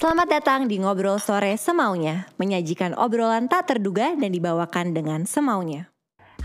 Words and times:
Selamat 0.00 0.32
datang 0.32 0.64
di 0.64 0.80
Ngobrol 0.80 1.20
Sore 1.20 1.60
Semaunya, 1.60 2.24
menyajikan 2.40 2.96
obrolan 2.96 3.52
tak 3.52 3.68
terduga 3.68 4.16
dan 4.16 4.32
dibawakan 4.32 4.96
dengan 4.96 5.28
semaunya. 5.28 5.92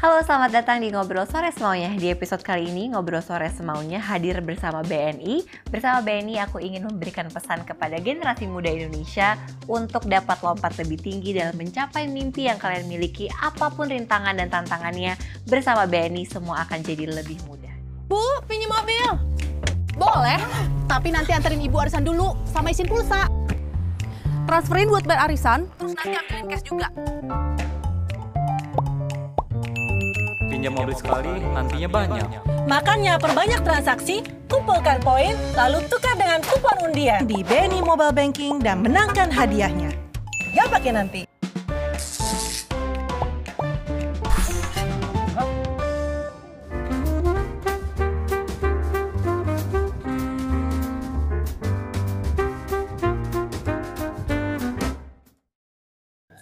Halo, 0.04 0.20
selamat 0.20 0.52
datang 0.52 0.84
di 0.84 0.92
Ngobrol 0.92 1.24
Sore 1.24 1.56
Semaunya. 1.56 1.88
Di 1.96 2.12
episode 2.12 2.44
kali 2.44 2.68
ini, 2.68 2.92
Ngobrol 2.92 3.24
Sore 3.24 3.48
Semaunya 3.48 4.04
hadir 4.04 4.44
bersama 4.44 4.84
BNI. 4.84 5.48
Bersama 5.72 6.04
BNI, 6.04 6.36
aku 6.44 6.60
ingin 6.60 6.84
memberikan 6.84 7.32
pesan 7.32 7.64
kepada 7.64 7.96
generasi 8.04 8.44
muda 8.44 8.68
Indonesia 8.68 9.40
untuk 9.72 10.04
dapat 10.04 10.36
lompat 10.44 10.76
lebih 10.84 11.00
tinggi 11.00 11.32
dalam 11.32 11.56
mencapai 11.56 12.12
mimpi 12.12 12.52
yang 12.52 12.60
kalian 12.60 12.92
miliki. 12.92 13.32
Apa 13.40 13.72
pun 13.72 13.88
rintangan 13.88 14.36
dan 14.36 14.52
tantangannya, 14.52 15.16
bersama 15.48 15.88
BNI 15.88 16.28
semua 16.28 16.68
akan 16.68 16.84
jadi 16.84 17.08
lebih 17.08 17.40
mudah. 17.48 17.72
Bu, 18.12 18.20
pinjam 18.52 18.68
mobil. 18.68 19.32
Boleh, 19.96 20.44
tapi 20.92 21.08
nanti 21.16 21.32
anterin 21.32 21.64
ibu 21.64 21.80
arisan 21.80 22.04
dulu 22.04 22.36
sama 22.52 22.76
isin 22.76 22.84
pulsa. 22.84 23.45
Transferin 24.46 24.88
buat 24.94 25.02
bayar 25.10 25.26
arisan, 25.26 25.66
terus 25.82 25.98
nanti 25.98 26.14
ambilin 26.14 26.46
cash 26.46 26.66
juga. 26.70 26.88
Pinjam 30.46 30.74
mobil 30.78 30.94
sekali, 30.94 31.42
nantinya 31.52 31.90
banyak. 31.90 32.28
Makanya 32.70 33.18
perbanyak 33.18 33.62
transaksi, 33.66 34.22
kumpulkan 34.46 35.02
poin, 35.02 35.34
lalu 35.58 35.82
tukar 35.90 36.14
dengan 36.14 36.46
kupon 36.46 36.78
undian 36.90 37.26
di 37.26 37.42
BNI 37.42 37.82
Mobile 37.82 38.14
Banking 38.14 38.62
dan 38.62 38.86
menangkan 38.86 39.34
hadiahnya. 39.34 39.90
Gak 40.54 40.70
pakai 40.72 40.92
nanti. 40.94 41.35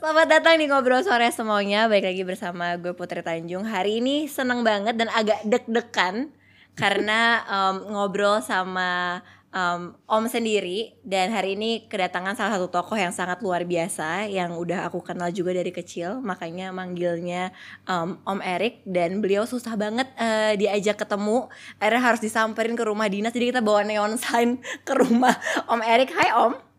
Selamat 0.04 0.28
datang 0.28 0.60
di 0.60 0.68
Ngobrol 0.68 1.00
Sore 1.00 1.32
Semuanya. 1.32 1.88
Baik 1.88 2.12
lagi 2.12 2.28
bersama 2.28 2.76
gue 2.76 2.92
Putri 2.92 3.24
Tanjung. 3.24 3.64
Hari 3.64 4.04
ini 4.04 4.28
seneng 4.28 4.60
banget 4.60 5.00
dan 5.00 5.08
agak 5.08 5.48
deg-degan 5.48 6.28
Karena 6.84 7.40
um, 7.48 7.88
ngobrol 7.88 8.44
sama 8.44 9.24
um, 9.56 9.96
Om 10.04 10.28
sendiri. 10.28 11.00
Dan 11.08 11.32
hari 11.32 11.56
ini 11.56 11.88
kedatangan 11.88 12.36
salah 12.36 12.60
satu 12.60 12.68
tokoh 12.68 13.00
yang 13.00 13.16
sangat 13.16 13.40
luar 13.40 13.64
biasa 13.64 14.28
Yang 14.28 14.60
udah 14.60 14.92
aku 14.92 15.00
kenal 15.00 15.32
juga 15.32 15.56
dari 15.56 15.72
kecil. 15.72 16.20
Makanya 16.20 16.76
manggilnya 16.76 17.56
um, 17.88 18.20
Om 18.28 18.44
Erik 18.44 18.84
Dan 18.84 19.24
beliau 19.24 19.48
susah 19.48 19.80
banget 19.80 20.12
uh, 20.20 20.52
diajak 20.60 21.00
ketemu. 21.00 21.48
Akhirnya 21.80 22.04
harus 22.04 22.20
disamperin 22.20 22.76
ke 22.76 22.84
rumah 22.84 23.08
dinas. 23.08 23.32
Jadi 23.32 23.56
kita 23.56 23.64
bawa 23.64 23.88
neon 23.88 24.20
sign 24.20 24.60
ke 24.84 25.00
rumah 25.00 25.40
Om 25.72 25.80
Erik 25.80 26.12
Hai 26.12 26.36
Om 26.36 26.73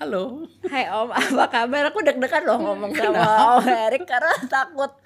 Halo. 0.00 0.48
Hai 0.64 0.88
Om, 0.88 1.12
apa 1.20 1.44
kabar? 1.52 1.92
Aku 1.92 2.00
deg-degan 2.00 2.48
loh 2.48 2.56
ngomong 2.56 2.96
sama 2.96 3.60
Om 3.60 3.68
Erik 3.68 4.08
karena 4.08 4.32
takut 4.48 4.96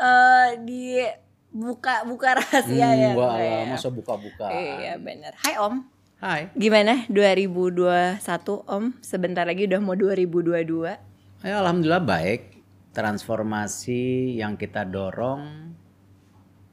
uh, 0.00 0.56
di 0.64 1.04
buka 1.52 2.08
buka 2.08 2.40
rahasia 2.40 2.96
ya. 2.96 3.12
Hmm, 3.12 3.20
wah, 3.20 3.36
Enggak 3.36 3.44
ya? 3.44 3.68
masa 3.68 3.88
buka-buka. 3.92 4.48
Iya 4.48 4.96
benar. 4.96 5.36
Hai 5.36 5.60
Om. 5.60 5.84
Hai. 6.16 6.48
Gimana 6.56 7.04
2021 7.12 8.24
Om? 8.64 8.84
Sebentar 9.04 9.44
lagi 9.44 9.68
udah 9.68 9.80
mau 9.84 9.92
2022. 9.92 11.44
Ya, 11.44 11.54
alhamdulillah 11.60 12.08
baik. 12.08 12.64
Transformasi 12.96 14.32
yang 14.40 14.56
kita 14.56 14.88
dorong 14.88 15.76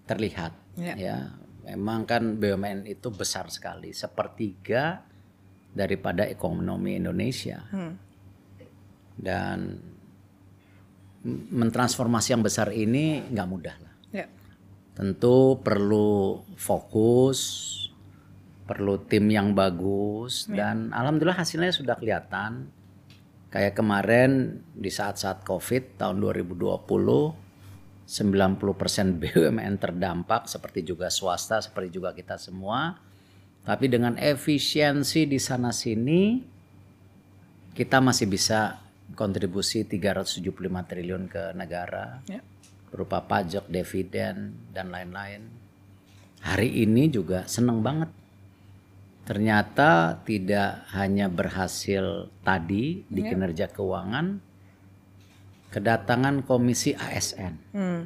terlihat. 0.08 0.56
Ya. 0.80 0.96
Ya, 0.96 1.18
memang 1.68 2.08
kan 2.08 2.40
BUMN 2.40 2.88
itu 2.88 3.12
besar 3.12 3.52
sekali, 3.52 3.92
sepertiga 3.92 5.04
daripada 5.76 6.24
ekonomi 6.24 6.96
Indonesia. 6.96 7.60
Hmm. 7.70 7.94
Dan 9.16 9.58
mentransformasi 11.26 12.38
yang 12.38 12.44
besar 12.46 12.72
ini 12.72 13.28
nggak 13.28 13.50
mudah 13.50 13.76
lah. 13.84 13.94
Ya. 14.16 14.26
Tentu 14.96 15.60
perlu 15.60 16.42
fokus, 16.56 17.40
perlu 18.66 19.04
tim 19.06 19.28
yang 19.28 19.52
bagus 19.52 20.48
dan 20.48 20.96
alhamdulillah 20.96 21.38
hasilnya 21.44 21.76
sudah 21.76 22.00
kelihatan. 22.00 22.72
Kayak 23.52 23.80
kemarin 23.80 24.60
di 24.76 24.92
saat-saat 24.92 25.48
Covid 25.48 25.96
tahun 26.02 26.20
2020 26.20 27.46
90% 28.06 29.18
BUMN 29.18 29.82
terdampak 29.82 30.46
seperti 30.46 30.86
juga 30.86 31.10
swasta 31.10 31.58
seperti 31.58 31.90
juga 31.98 32.14
kita 32.14 32.38
semua. 32.38 32.94
Tapi 33.66 33.90
dengan 33.90 34.14
efisiensi 34.16 35.26
di 35.26 35.42
sana 35.42 35.74
sini 35.74 36.38
kita 37.74 37.98
masih 37.98 38.30
bisa 38.30 38.78
kontribusi 39.18 39.84
375 39.84 40.46
triliun 40.86 41.26
ke 41.26 41.52
negara 41.58 42.22
Ya. 42.30 42.46
berupa 42.94 43.26
pajak, 43.26 43.68
dividen 43.68 44.56
dan 44.72 44.94
lain-lain. 44.94 45.50
Hari 46.46 46.86
ini 46.86 47.10
juga 47.10 47.44
seneng 47.50 47.82
banget. 47.82 48.08
Ternyata 49.26 50.22
tidak 50.22 50.86
hanya 50.94 51.26
berhasil 51.26 52.30
tadi 52.46 53.02
di 53.10 53.22
Ya. 53.26 53.34
kinerja 53.34 53.66
keuangan, 53.74 54.38
kedatangan 55.74 56.46
komisi 56.46 56.94
ASN. 56.94 57.54
Hmm. 57.74 58.02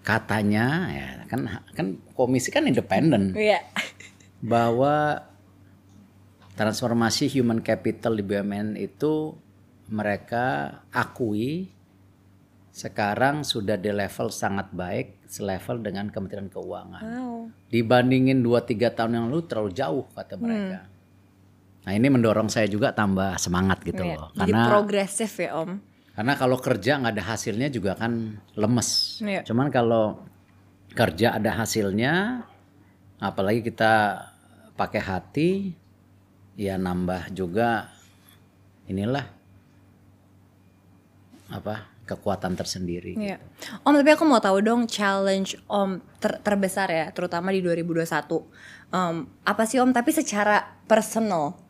Katanya 0.00 0.66
ya 0.88 1.08
kan 1.28 1.44
kan 1.76 1.86
komisi 2.16 2.48
kan 2.48 2.64
independen 2.64 3.36
Iya. 3.36 3.60
Bahwa 4.38 5.24
transformasi 6.54 7.30
human 7.30 7.62
capital 7.62 8.14
di 8.14 8.22
BUMN 8.22 8.74
itu 8.74 9.34
mereka 9.88 10.78
akui 10.90 11.70
sekarang 12.70 13.42
sudah 13.42 13.74
di 13.74 13.90
level 13.90 14.30
sangat 14.30 14.70
baik 14.70 15.26
selevel 15.26 15.82
dengan 15.82 16.06
Kementerian 16.08 16.46
Keuangan. 16.46 17.02
Wow. 17.02 17.50
Dibandingin 17.68 18.38
2-3 18.38 18.94
tahun 18.94 19.12
yang 19.18 19.24
lalu 19.26 19.42
terlalu 19.50 19.70
jauh 19.74 20.04
kata 20.14 20.38
mereka. 20.38 20.86
Nah 21.84 21.92
ini 21.94 22.06
mendorong 22.06 22.46
saya 22.46 22.70
juga 22.70 22.94
tambah 22.94 23.34
semangat 23.40 23.82
gitu 23.82 24.02
Iya. 24.02 24.14
loh. 24.14 24.28
Jadi 24.30 24.52
Karena 24.54 24.62
progresif 24.70 25.32
ya 25.40 25.50
Om. 25.58 25.70
karena 26.18 26.34
kalau 26.34 26.58
kerja 26.58 26.92
nggak 26.98 27.14
ada 27.14 27.24
hasilnya 27.30 27.68
juga 27.70 27.92
kan 27.94 28.12
lemes. 28.54 29.22
Iya. 29.22 29.42
Cuman 29.42 29.70
kalau 29.70 30.22
kerja 30.92 31.34
ada 31.34 31.50
hasilnya, 31.58 32.42
apalagi 33.18 33.62
kita 33.66 34.24
pakai 34.78 35.02
hati, 35.02 35.50
ya 36.54 36.78
nambah 36.78 37.34
juga 37.34 37.90
inilah 38.86 39.26
apa 41.48 41.98
kekuatan 42.08 42.56
tersendiri. 42.56 43.12
Iya. 43.20 43.36
Om 43.84 44.00
tapi 44.00 44.10
aku 44.16 44.24
mau 44.24 44.40
tahu 44.40 44.64
dong 44.64 44.88
challenge 44.88 45.60
Om 45.68 46.00
ter- 46.16 46.40
terbesar 46.40 46.88
ya, 46.88 47.12
terutama 47.12 47.52
di 47.52 47.60
2021. 47.60 48.48
Em, 48.88 49.28
apa 49.44 49.62
sih 49.68 49.76
Om? 49.76 49.92
Tapi 49.92 50.10
secara 50.16 50.80
personal. 50.88 51.60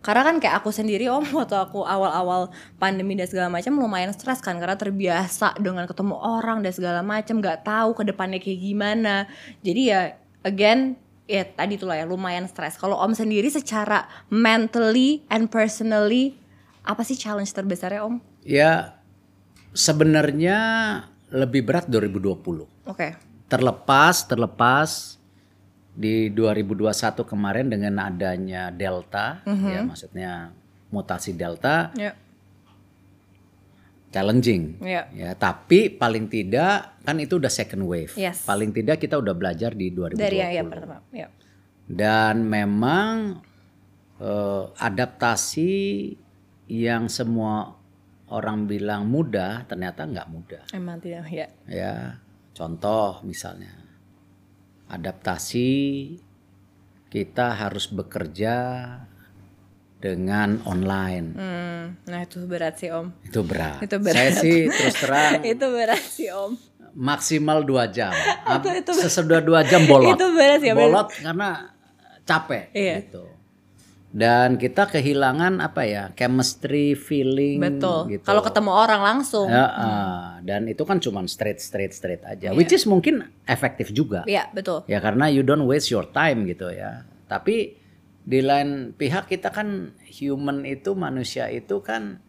Karena 0.00 0.24
kan 0.24 0.38
kayak 0.38 0.62
aku 0.62 0.70
sendiri 0.70 1.10
Om 1.10 1.26
waktu 1.42 1.58
aku 1.58 1.82
awal-awal 1.82 2.54
pandemi 2.78 3.18
dan 3.18 3.26
segala 3.26 3.50
macam 3.50 3.74
lumayan 3.74 4.14
stres 4.14 4.38
kan 4.38 4.62
karena 4.62 4.78
terbiasa 4.78 5.58
dengan 5.58 5.90
ketemu 5.90 6.14
orang 6.14 6.62
dan 6.62 6.70
segala 6.70 7.02
macam, 7.02 7.42
nggak 7.42 7.66
tahu 7.66 7.90
ke 7.98 8.02
depannya 8.06 8.38
kayak 8.38 8.60
gimana. 8.62 9.26
Jadi 9.66 9.82
ya 9.90 10.14
again 10.46 10.96
ya 11.30 11.46
tadi 11.46 11.78
tuh 11.78 11.86
lah 11.86 12.02
ya 12.02 12.06
lumayan 12.08 12.46
stres. 12.50 12.74
Kalau 12.74 12.98
Om 12.98 13.14
sendiri 13.14 13.46
secara 13.46 14.10
mentally 14.28 15.22
and 15.30 15.46
personally 15.46 16.34
apa 16.82 17.06
sih 17.06 17.14
challenge 17.14 17.54
terbesarnya 17.54 18.02
Om? 18.02 18.18
Ya 18.42 18.98
sebenarnya 19.76 20.58
lebih 21.30 21.62
berat 21.62 21.86
2020. 21.86 22.66
Oke. 22.90 23.14
Terlepas 23.46 24.26
terlepas 24.26 25.20
di 25.94 26.30
2021 26.32 27.26
kemarin 27.26 27.66
dengan 27.66 27.98
adanya 28.06 28.70
delta 28.70 29.42
ya 29.44 29.82
maksudnya 29.82 30.54
mutasi 30.94 31.34
delta 31.34 31.90
Ya. 31.98 32.14
Challenging 34.10 34.82
Iya. 34.82 35.06
ya 35.10 35.30
tapi 35.34 35.86
paling 35.88 36.26
tidak 36.26 36.98
kan 37.00 37.16
itu 37.16 37.38
udah 37.38 37.48
second 37.48 37.86
wave 37.86 38.12
Yes. 38.14 38.42
paling 38.42 38.70
tidak 38.70 38.98
kita 38.98 39.14
udah 39.14 39.32
belajar 39.32 39.70
di 39.72 39.90
2020 39.90 40.18
Dari 40.18 40.38
yang 40.50 40.66
pertama. 40.66 40.98
Ya. 41.10 41.30
dan 41.86 42.42
memang 42.42 43.38
eh, 44.18 44.64
adaptasi 44.76 45.72
yang 46.66 47.06
semua 47.06 47.74
orang 48.30 48.66
bilang 48.66 49.06
mudah 49.06 49.64
ternyata 49.64 50.06
nggak 50.06 50.28
mudah 50.28 50.62
Emang 50.70 50.98
tidak 50.98 51.26
ya. 51.26 51.46
ya 51.66 51.94
contoh 52.50 53.22
misalnya 53.22 53.74
adaptasi 54.86 55.70
kita 57.10 57.58
harus 57.58 57.90
bekerja 57.90 58.54
dengan 60.00 60.64
online 60.64 61.26
Hmm, 61.30 61.82
nah 62.04 62.20
itu 62.20 62.40
berat 62.42 62.74
sih 62.74 62.88
om. 62.88 63.12
itu 63.20 63.40
berat. 63.40 63.78
Itu 63.78 63.96
berat. 63.96 64.16
Saya 64.16 64.32
sih 64.34 64.64
terus 64.66 64.96
terang 64.96 65.44
itu 65.52 65.66
berat 65.66 66.00
sih 66.02 66.28
om. 66.28 66.56
maksimal 66.90 67.62
dua 67.62 67.86
jam. 67.86 68.10
Ab- 68.48 68.66
Sesudah 68.88 69.38
dua 69.38 69.60
jam 69.62 69.84
bolot. 69.84 70.10
Itu 70.10 70.26
berat 70.32 70.58
ya, 70.58 70.72
Bolot 70.72 71.12
karena 71.14 71.70
capek 72.22 72.72
Iya. 72.72 72.96
gitu. 73.00 73.24
dan 74.10 74.58
kita 74.58 74.90
kehilangan 74.90 75.62
apa 75.62 75.86
ya 75.86 76.10
chemistry 76.10 76.98
feeling 76.98 77.62
Betul. 77.62 78.10
gitu. 78.10 78.26
Kalau 78.26 78.42
ketemu 78.42 78.70
orang 78.74 79.00
langsung. 79.00 79.46
Ya, 79.46 79.70
ah, 79.70 80.26
dan 80.42 80.66
itu 80.66 80.82
kan 80.82 80.98
cuman 80.98 81.30
straight 81.30 81.62
straight 81.62 81.94
straight 81.94 82.18
aja, 82.24 82.50
which 82.50 82.72
is 82.72 82.82
mungkin 82.84 83.22
efektif 83.44 83.94
juga. 83.94 84.26
Iya, 84.26 84.50
betul. 84.50 84.82
Ya 84.86 84.98
karena 84.98 85.30
you 85.30 85.46
don't 85.46 85.62
waste 85.62 85.88
your 85.88 86.02
time 86.04 86.42
gitu 86.42 86.74
ya. 86.74 87.06
Tapi 87.30 87.78
di 88.30 88.38
lain 88.46 88.94
pihak 88.94 89.26
kita 89.26 89.50
kan 89.50 89.90
human 90.06 90.62
itu 90.62 90.94
manusia 90.94 91.50
itu 91.50 91.82
kan 91.82 92.22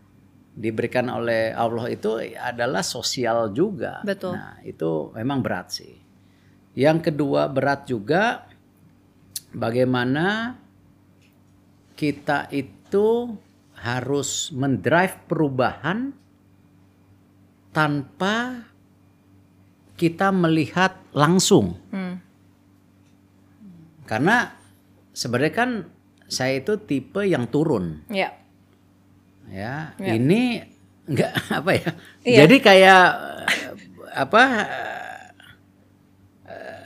diberikan 0.58 1.14
oleh 1.14 1.54
Allah 1.54 1.94
itu 1.94 2.18
adalah 2.42 2.82
sosial 2.82 3.54
juga. 3.54 4.02
Betul. 4.02 4.34
Nah, 4.34 4.58
itu 4.66 5.14
memang 5.14 5.46
berat 5.46 5.78
sih. 5.78 5.94
Yang 6.74 7.14
kedua 7.14 7.46
berat 7.54 7.86
juga 7.86 8.50
bagaimana 9.54 10.58
kita 11.94 12.50
itu 12.50 13.38
harus 13.78 14.50
mendrive 14.58 15.22
perubahan 15.30 16.18
tanpa 17.70 18.66
kita 20.02 20.34
melihat 20.34 20.98
langsung. 21.14 21.78
Hmm. 21.94 22.18
Karena 24.10 24.61
sebenarnya 25.12 25.54
kan 25.54 25.70
saya 26.26 26.60
itu 26.60 26.80
tipe 26.80 27.22
yang 27.24 27.48
turun 27.48 28.04
Iya. 28.08 28.32
ya. 29.52 29.92
Ya. 29.96 30.12
Ini 30.16 30.42
enggak 31.08 31.32
apa 31.60 31.72
ya? 31.76 31.90
Iya. 32.24 32.38
Jadi 32.46 32.56
kayak 32.60 33.04
eh, 33.46 33.70
apa 34.16 34.44
eh, 36.48 36.86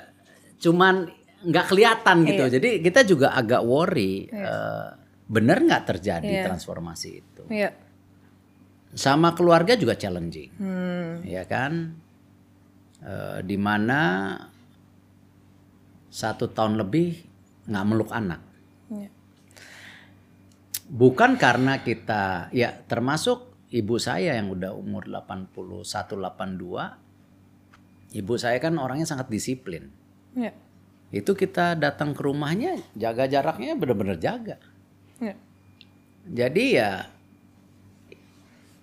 cuman 0.60 1.06
nggak 1.46 1.66
kelihatan 1.70 2.18
gitu. 2.26 2.44
Iya. 2.50 2.54
Jadi 2.58 2.70
kita 2.82 3.02
juga 3.06 3.34
agak 3.34 3.62
worry 3.62 4.26
eh, 4.28 4.88
bener 5.26 5.58
nggak 5.62 5.84
terjadi 5.86 6.26
Iya. 6.42 6.46
transformasi 6.46 7.10
itu. 7.14 7.44
Iya. 7.50 7.70
Sama 8.96 9.36
keluarga 9.36 9.76
juga 9.76 9.94
challenging. 9.94 10.52
Hmm. 10.58 11.12
ya 11.22 11.44
kan 11.46 12.02
Eh, 13.06 13.40
di 13.46 13.54
mana 13.54 14.34
satu 16.10 16.50
tahun 16.50 16.82
lebih 16.82 17.14
nggak 17.66 17.86
meluk 17.86 18.12
anak 18.14 18.42
Iya. 18.86 19.10
bukan 20.86 21.42
karena 21.42 21.82
kita 21.82 22.54
ya 22.54 22.70
termasuk 22.86 23.58
ibu 23.74 23.98
saya 23.98 24.38
yang 24.38 24.54
udah 24.54 24.78
umur 24.78 25.10
81 25.10 25.82
82 25.82 28.14
ibu 28.16 28.34
saya 28.38 28.58
kan 28.62 28.78
orangnya 28.78 29.10
sangat 29.10 29.26
disiplin 29.28 29.90
Iya. 30.38 30.54
itu 31.10 31.34
kita 31.34 31.74
datang 31.74 32.14
ke 32.14 32.22
rumahnya 32.22 32.78
jaga 32.94 33.26
jaraknya 33.26 33.74
bener-bener 33.74 34.22
jaga 34.22 34.62
Iya. 35.18 35.34
jadi 36.30 36.66
ya 36.70 36.92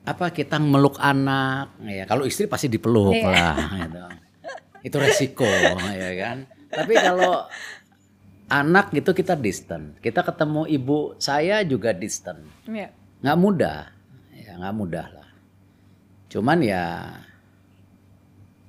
apa 0.02 0.34
kita 0.34 0.58
meluk 0.58 0.98
anak 0.98 1.78
ya 1.86 2.02
kalau 2.10 2.26
istri 2.26 2.50
pasti 2.50 2.66
dipeluk 2.66 3.14
Iya. 3.14 3.30
lah 3.30 3.54
gitu. 3.78 4.02
itu 4.90 4.96
resiko 4.98 5.46
ya 5.46 6.10
kan 6.18 6.50
tapi 6.74 6.98
kalau 6.98 7.46
anak 8.52 8.92
gitu 8.92 9.16
kita 9.16 9.32
distant 9.32 9.96
kita 10.04 10.20
ketemu 10.20 10.68
ibu 10.68 11.16
saya 11.16 11.64
juga 11.64 11.96
distant 11.96 12.44
Iya. 12.68 12.92
nggak 13.24 13.38
mudah 13.40 13.88
ya 14.36 14.52
nggak 14.60 14.76
mudah 14.76 15.06
lah 15.08 15.28
cuman 16.28 16.58
ya 16.60 16.84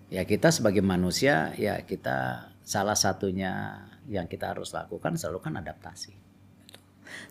ya 0.07 0.23
kita 0.23 0.55
sebagai 0.55 0.79
manusia 0.79 1.51
ya 1.59 1.83
kita 1.83 2.47
salah 2.63 2.95
satunya 2.95 3.83
yang 4.07 4.27
kita 4.31 4.55
harus 4.55 4.71
lakukan 4.71 5.19
selalu 5.19 5.39
kan 5.43 5.59
adaptasi 5.59 6.15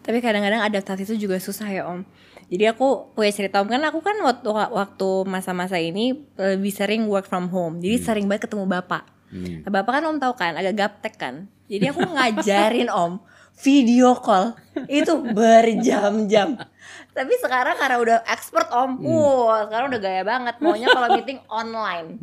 Tapi 0.06 0.22
kadang-kadang 0.22 0.62
adaptasi 0.62 1.02
itu 1.02 1.26
juga 1.26 1.42
susah 1.42 1.66
ya 1.66 1.82
Om. 1.90 2.06
Jadi 2.46 2.70
aku 2.70 3.10
punya 3.18 3.34
cerita 3.34 3.58
Om 3.58 3.66
kan 3.66 3.82
aku 3.82 3.98
kan 3.98 4.14
waktu 4.22 4.46
waktu 4.52 5.08
masa-masa 5.26 5.82
ini 5.82 6.22
lebih 6.38 6.70
sering 6.70 7.10
work 7.10 7.26
from 7.26 7.50
home. 7.50 7.82
Jadi 7.82 7.98
sering 7.98 8.30
banget 8.30 8.46
ketemu 8.46 8.70
bapak. 8.70 9.02
Hmm. 9.32 9.64
Nah, 9.64 9.70
bapak 9.72 9.92
kan 9.98 10.02
Om 10.04 10.18
tahu 10.20 10.34
kan 10.36 10.52
agak 10.60 10.74
gaptek 10.76 11.14
kan. 11.16 11.48
Jadi 11.72 11.88
aku 11.88 12.04
ngajarin 12.04 12.92
Om 13.02 13.24
video 13.64 14.12
call 14.20 14.52
itu 14.88 15.12
berjam-jam. 15.32 16.60
Tapi 17.12 17.34
sekarang 17.40 17.76
karena 17.80 17.96
udah 18.00 18.18
expert 18.28 18.68
Om, 18.68 19.00
wow 19.04 19.68
sekarang 19.68 19.92
udah 19.92 20.00
gaya 20.00 20.22
banget 20.24 20.54
maunya 20.60 20.88
kalau 20.92 21.08
meeting 21.16 21.40
online. 21.48 22.20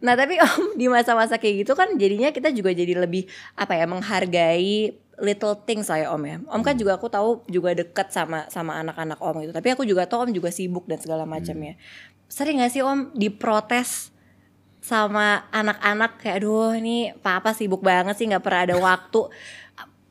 Nah 0.00 0.16
tapi 0.16 0.36
Om 0.40 0.76
di 0.76 0.88
masa-masa 0.92 1.40
kayak 1.40 1.64
gitu 1.64 1.72
kan 1.72 1.96
jadinya 1.96 2.32
kita 2.32 2.52
juga 2.52 2.72
jadi 2.72 2.96
lebih 3.00 3.28
apa 3.56 3.76
ya 3.76 3.84
menghargai 3.88 4.96
little 5.20 5.56
things 5.68 5.88
lah 5.88 6.04
ya 6.04 6.08
Om 6.12 6.22
ya. 6.24 6.36
Om 6.48 6.62
kan 6.64 6.76
juga 6.76 6.96
aku 6.96 7.08
tahu 7.12 7.44
juga 7.48 7.76
deket 7.76 8.12
sama 8.12 8.48
sama 8.48 8.76
anak-anak 8.80 9.20
Om 9.20 9.44
gitu. 9.44 9.52
Tapi 9.52 9.68
aku 9.72 9.84
juga 9.84 10.08
tahu 10.08 10.28
Om 10.28 10.32
juga 10.36 10.48
sibuk 10.52 10.84
dan 10.84 11.00
segala 11.00 11.28
macamnya. 11.28 11.76
Sering 12.28 12.64
gak 12.64 12.72
sih 12.72 12.80
Om 12.80 13.12
diprotes 13.12 14.12
sama 14.80 15.44
anak-anak 15.52 16.16
kayak 16.18 16.40
aduh 16.40 16.72
ini 16.72 17.12
papa 17.20 17.52
sibuk 17.52 17.84
banget 17.84 18.16
sih 18.16 18.26
nggak 18.26 18.44
pernah 18.44 18.62
ada 18.64 18.76
waktu. 18.80 19.20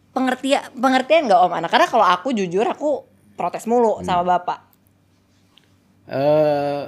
Pengertian 0.09 0.73
pengertian 0.77 1.29
nggak 1.29 1.41
om 1.41 1.53
anak 1.53 1.69
karena 1.69 1.87
kalau 1.89 2.05
aku 2.05 2.33
jujur 2.33 2.65
aku 2.65 3.05
protes 3.37 3.65
mulu 3.65 4.01
sama 4.05 4.37
bapak. 4.37 4.59
Eh 6.09 6.83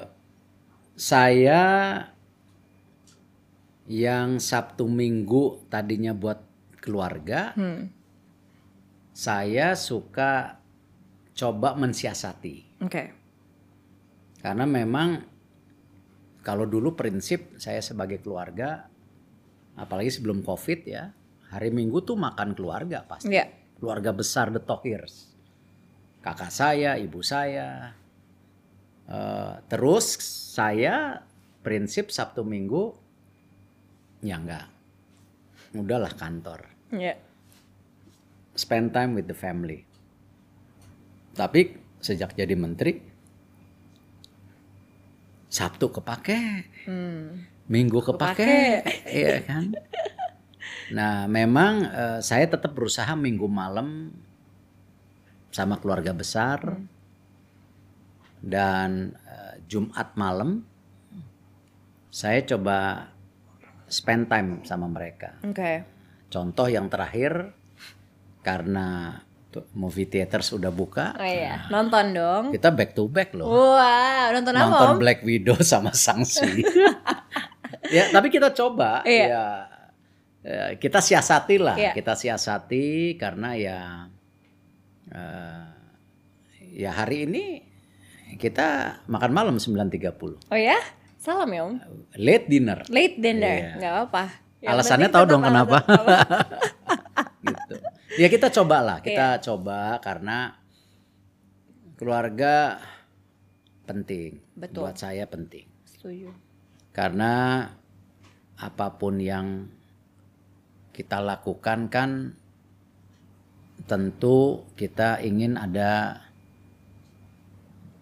saya 0.98 1.64
yang 3.90 4.38
Sabtu 4.38 4.86
Minggu 4.86 5.66
tadinya 5.68 6.14
buat 6.14 6.40
keluarga, 6.78 7.54
hmm. 7.58 7.90
saya 9.14 9.74
suka 9.74 10.62
coba 11.34 11.74
mensiasati. 11.78 12.82
oke. 12.86 13.04
Karena 14.42 14.66
memang 14.66 15.31
kalau 16.42 16.66
dulu 16.66 16.98
prinsip 16.98 17.58
saya 17.62 17.86
sebagai 17.86 18.18
keluarga, 18.18 18.90
apalagi 19.78 20.10
sebelum 20.10 20.42
COVID 20.42 20.80
ya, 20.90 21.14
hari 21.54 21.70
Minggu 21.70 22.02
tuh 22.02 22.18
makan 22.18 22.58
keluarga 22.58 23.06
pasti. 23.06 23.30
ya 23.30 23.46
Keluarga 23.78 24.14
besar 24.14 24.54
The 24.54 24.62
Tohirs. 24.62 25.34
Kakak 26.22 26.54
saya, 26.54 26.98
ibu 27.02 27.22
saya. 27.26 27.98
Eh, 29.10 29.54
terus 29.66 30.22
saya 30.54 31.26
prinsip 31.66 32.14
Sabtu 32.14 32.46
Minggu 32.46 32.94
ya 34.22 34.38
enggak. 34.38 34.70
Udahlah 35.78 36.14
kantor. 36.14 36.70
ya 36.94 37.18
Spend 38.54 38.94
time 38.94 39.18
with 39.18 39.26
the 39.30 39.38
family. 39.38 39.82
Tapi 41.34 41.74
sejak 42.02 42.34
jadi 42.34 42.54
menteri 42.58 43.11
Sabtu 45.52 45.92
kepake, 45.92 46.64
hmm. 46.88 47.52
Minggu 47.68 48.00
kepake, 48.00 48.80
iya 49.20 49.44
kan? 49.44 49.76
Nah, 50.96 51.28
memang 51.28 51.84
eh, 51.92 52.20
saya 52.24 52.48
tetap 52.48 52.72
berusaha 52.72 53.12
Minggu 53.20 53.52
malam 53.52 54.16
sama 55.52 55.76
keluarga 55.84 56.16
besar 56.16 56.80
dan 58.40 59.12
eh, 59.28 59.56
Jumat 59.68 60.16
malam 60.16 60.64
saya 62.12 62.44
coba 62.44 63.08
spend 63.92 64.28
time 64.32 64.64
sama 64.64 64.88
mereka. 64.88 65.36
oke 65.44 65.72
Contoh 66.32 66.72
yang 66.72 66.88
terakhir 66.88 67.52
karena 68.40 69.20
movie 69.74 70.08
theater 70.08 70.40
sudah 70.40 70.72
buka, 70.72 71.16
oh 71.16 71.28
iya 71.28 71.68
nonton 71.68 72.16
dong 72.16 72.44
kita 72.56 72.72
back 72.72 72.96
to 72.96 73.06
back 73.06 73.36
loh. 73.36 73.48
Wah, 73.76 74.32
nonton 74.32 74.56
apa 74.56 74.68
nonton? 74.72 74.96
Black 75.04 75.20
Widow 75.22 75.60
sama 75.72 75.92
Sangsi. 75.92 76.64
ya, 77.96 78.08
tapi 78.10 78.32
kita 78.32 78.56
coba 78.56 79.04
Iya. 79.04 79.28
ya 79.28 79.44
eh, 80.42 80.70
kita 80.80 81.04
siasati 81.04 81.56
lah, 81.60 81.76
Iya. 81.76 81.92
kita 81.92 82.16
siasati 82.16 83.20
karena 83.20 83.50
ya 83.60 83.80
eh, 85.12 85.64
ya 86.72 86.92
hari 86.96 87.28
ini 87.28 87.44
kita 88.40 89.00
makan 89.12 89.32
malam 89.36 89.56
9.30. 89.60 90.48
Oh 90.48 90.56
ya? 90.56 90.80
Salam 91.22 91.52
ya 91.54 91.62
om. 91.68 91.78
Late 92.18 92.48
dinner 92.50 92.82
Late 92.90 93.18
dinner, 93.20 93.58
Iya. 93.60 93.72
nggak 93.78 93.92
apa-apa. 93.94 94.24
Yang 94.62 94.72
Alasannya 94.78 95.10
tahu 95.10 95.26
dong 95.26 95.42
kenapa? 95.42 95.78
Ya 98.20 98.28
kita 98.28 98.52
coba 98.52 98.84
lah, 98.84 98.98
Iya. 99.00 99.06
kita 99.08 99.28
coba 99.52 100.00
karena 100.04 100.60
keluarga 101.96 102.82
penting. 103.88 104.42
Betul. 104.58 104.84
Buat 104.90 104.98
saya 105.00 105.24
penting. 105.30 105.70
Setuju. 105.88 106.34
Karena 106.92 107.64
apa 108.60 108.88
pun 109.00 109.22
yang 109.22 109.70
kita 110.92 111.24
lakukan 111.24 111.88
kan 111.88 112.36
tentu 113.88 114.68
kita 114.76 115.24
ingin 115.24 115.56
ada 115.56 116.20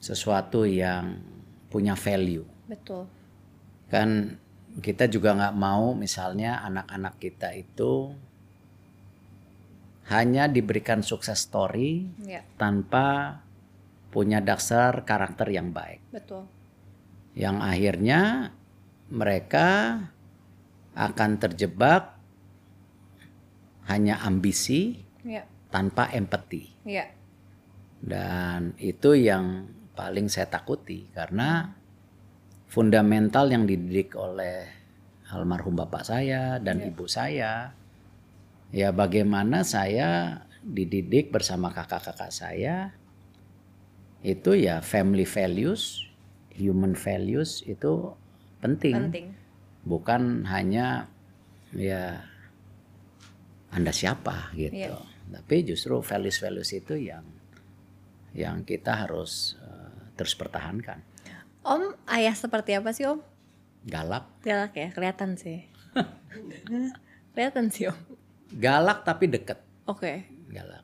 sesuatu 0.02 0.66
yang 0.66 1.22
punya 1.70 1.94
value. 1.94 2.48
Betul. 2.66 3.06
Kan 3.92 4.40
kita 4.82 5.06
juga 5.12 5.36
nggak 5.38 5.56
mau 5.60 5.94
misalnya 5.94 6.64
anak-anak 6.66 7.20
kita 7.20 7.54
itu 7.54 8.16
hanya 10.10 10.50
diberikan 10.50 11.06
sukses 11.06 11.46
story 11.46 12.10
Ya, 12.26 12.42
tanpa 12.58 13.40
punya 14.10 14.42
dasar 14.42 15.06
karakter 15.06 15.54
yang 15.54 15.70
baik. 15.70 16.02
betul. 16.10 16.50
Yang 17.38 17.58
akhirnya 17.62 18.22
mereka 19.10 19.68
akan 20.98 21.32
terjebak 21.38 22.18
hanya 23.86 24.22
ambisi 24.22 25.06
Ya, 25.22 25.44
tanpa 25.70 26.10
empati. 26.10 26.74
ya, 26.88 27.06
Dan 28.00 28.74
itu 28.80 29.14
yang 29.14 29.68
paling 29.94 30.32
saya 30.32 30.48
takuti 30.48 31.12
karena 31.12 31.76
fundamental 32.66 33.52
yang 33.52 33.68
dididik 33.68 34.16
oleh 34.16 34.64
almarhum 35.30 35.76
bapak 35.76 36.08
saya 36.08 36.56
dan 36.58 36.80
ibu 36.80 37.04
saya 37.06 37.76
ya 38.70 38.94
bagaimana 38.94 39.66
saya 39.66 40.42
dididik 40.62 41.34
bersama 41.34 41.72
kakak-kakak 41.74 42.30
saya 42.30 42.94
itu 44.20 44.52
ya 44.52 44.84
family 44.84 45.24
values, 45.24 46.04
human 46.52 46.94
values 46.94 47.64
itu 47.64 48.12
penting. 48.60 48.96
penting. 49.08 49.28
Bukan 49.88 50.44
hanya 50.52 51.08
ya 51.72 52.20
Anda 53.72 53.96
siapa 53.96 54.52
gitu. 54.60 54.92
Iya. 54.92 55.00
Tapi 55.30 55.56
justru 55.64 56.02
values-values 56.02 56.72
itu 56.74 56.98
yang 57.00 57.24
yang 58.34 58.66
kita 58.68 59.08
harus 59.08 59.56
eh, 59.62 60.14
terus 60.18 60.36
pertahankan. 60.36 61.00
Om, 61.64 61.96
ayah 62.12 62.34
seperti 62.34 62.76
apa 62.76 62.92
sih 62.96 63.06
Om? 63.08 63.22
Galak, 63.88 64.28
Galak 64.44 64.76
ya, 64.76 64.90
kelihatan 64.92 65.40
sih. 65.40 65.64
kelihatan 67.34 67.72
sih 67.72 67.88
Om. 67.94 68.00
Galak 68.52 69.04
tapi 69.04 69.28
deket. 69.28 69.60
Oke. 69.86 70.26
Galak. 70.50 70.84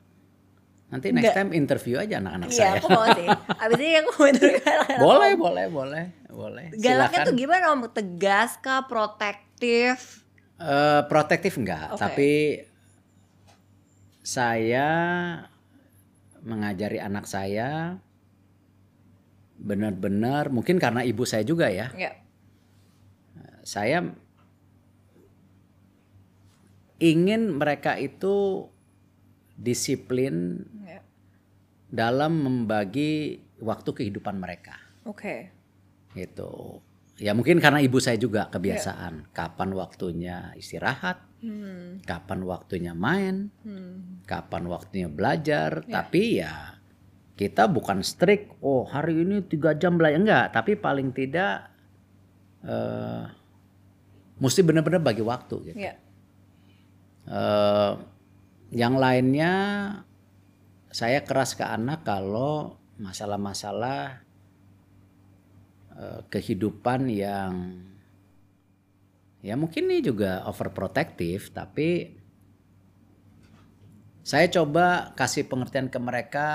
Nanti 0.86 1.10
next 1.10 1.34
Nggak. 1.34 1.38
time 1.42 1.52
interview 1.52 1.96
aja 1.98 2.22
anak-anak 2.22 2.48
Iya, 2.50 2.58
saya. 2.62 2.72
aku 2.78 2.88
mau 2.94 3.06
sih. 3.10 3.28
Abis 3.66 3.80
ini 3.82 3.96
aku 3.98 4.12
mau 4.16 4.28
interview 4.30 4.62
anak-anak 4.62 5.00
boleh, 5.02 5.32
boleh, 5.36 5.66
boleh, 5.68 6.06
boleh. 6.30 6.66
Galaknya 6.78 7.10
Silakan. 7.20 7.28
tuh 7.28 7.36
gimana 7.36 7.66
Om? 7.74 7.82
Tegas 7.90 8.52
kah? 8.62 8.86
Protektif? 8.86 10.24
Eh, 10.56 11.02
protektif 11.10 11.54
enggak, 11.58 11.92
Oke. 11.92 12.00
tapi 12.00 12.32
saya 14.22 14.88
mengajari 16.42 16.98
anak 16.98 17.26
saya 17.26 17.98
benar-benar 19.56 20.52
mungkin 20.52 20.78
karena 20.78 21.02
ibu 21.02 21.26
saya 21.26 21.42
juga 21.42 21.68
ya. 21.68 21.90
Ya. 21.96 22.14
Saya 23.66 24.06
ingin 27.00 27.60
mereka 27.60 28.00
itu 28.00 28.68
disiplin 29.56 30.64
Ya. 30.84 31.00
dalam 31.92 32.44
membagi 32.44 33.40
waktu 33.60 33.90
kehidupan 33.92 34.40
mereka. 34.40 34.76
Oke. 35.08 35.52
Gitu. 36.16 36.80
Ya 37.16 37.32
mungkin 37.32 37.64
karena 37.64 37.80
ibu 37.80 37.96
saya 38.04 38.20
juga 38.20 38.52
kebiasaan 38.52 39.32
kapan 39.32 39.72
waktunya 39.72 40.52
istirahat, 40.60 41.24
Hmm. 41.40 42.04
kapan 42.04 42.44
waktunya 42.44 42.92
main, 42.92 43.48
Hmm. 43.64 44.20
kapan 44.28 44.68
waktunya 44.68 45.08
belajar. 45.08 45.88
Ya. 45.88 46.04
Tapi 46.04 46.44
ya 46.44 46.56
kita 47.40 47.72
bukan 47.72 48.04
strict. 48.04 48.60
Oh 48.60 48.84
hari 48.84 49.24
ini 49.24 49.40
tiga 49.48 49.72
jam 49.76 49.96
belajar 49.96 50.20
enggak. 50.20 50.46
Tapi 50.52 50.76
paling 50.76 51.16
tidak 51.16 51.72
eh 52.66 53.24
mesti 54.36 54.60
benar-benar 54.68 55.00
bagi 55.00 55.24
waktu. 55.24 55.72
Gitu. 55.72 55.80
Ya. 55.80 55.96
Eh, 57.26 57.92
yang 58.70 59.02
lainnya 59.02 59.54
saya 60.94 61.26
keras 61.26 61.58
ke 61.58 61.66
anak 61.66 62.06
kalau 62.06 62.78
masalah-masalah 63.02 64.22
eh, 65.98 66.22
kehidupan 66.30 67.10
yang 67.10 67.82
ya 69.42 69.58
mungkin 69.58 69.90
ini 69.90 70.06
juga 70.06 70.46
overprotective 70.46 71.50
tapi 71.50 72.14
saya 74.26 74.50
coba 74.50 75.14
kasih 75.14 75.46
pengertian 75.46 75.90
ke 75.90 76.02
mereka 76.02 76.50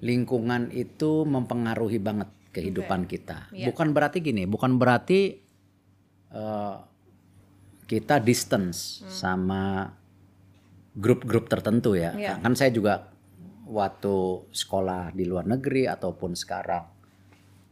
lingkungan 0.00 0.68
itu 0.72 1.24
mempengaruhi 1.24 1.96
banget 2.00 2.28
kehidupan 2.52 3.08
kita. 3.08 3.48
Iya. 3.52 3.72
Bukan 3.72 3.92
berarti 3.92 4.24
gini, 4.24 4.44
bukan 4.48 4.80
berarti 4.80 5.36
eh, 6.32 6.76
kita 7.88 8.20
distance 8.20 9.00
sama 9.08 9.88
grup-grup 10.92 11.48
tertentu 11.48 11.96
ya. 11.96 12.12
Iya. 12.12 12.36
Kan 12.38 12.52
saya 12.52 12.68
juga 12.68 13.08
waktu 13.64 14.14
sekolah 14.52 15.12
di 15.12 15.24
luar 15.24 15.48
negeri 15.48 15.88
ataupun 15.88 16.36
sekarang 16.36 16.84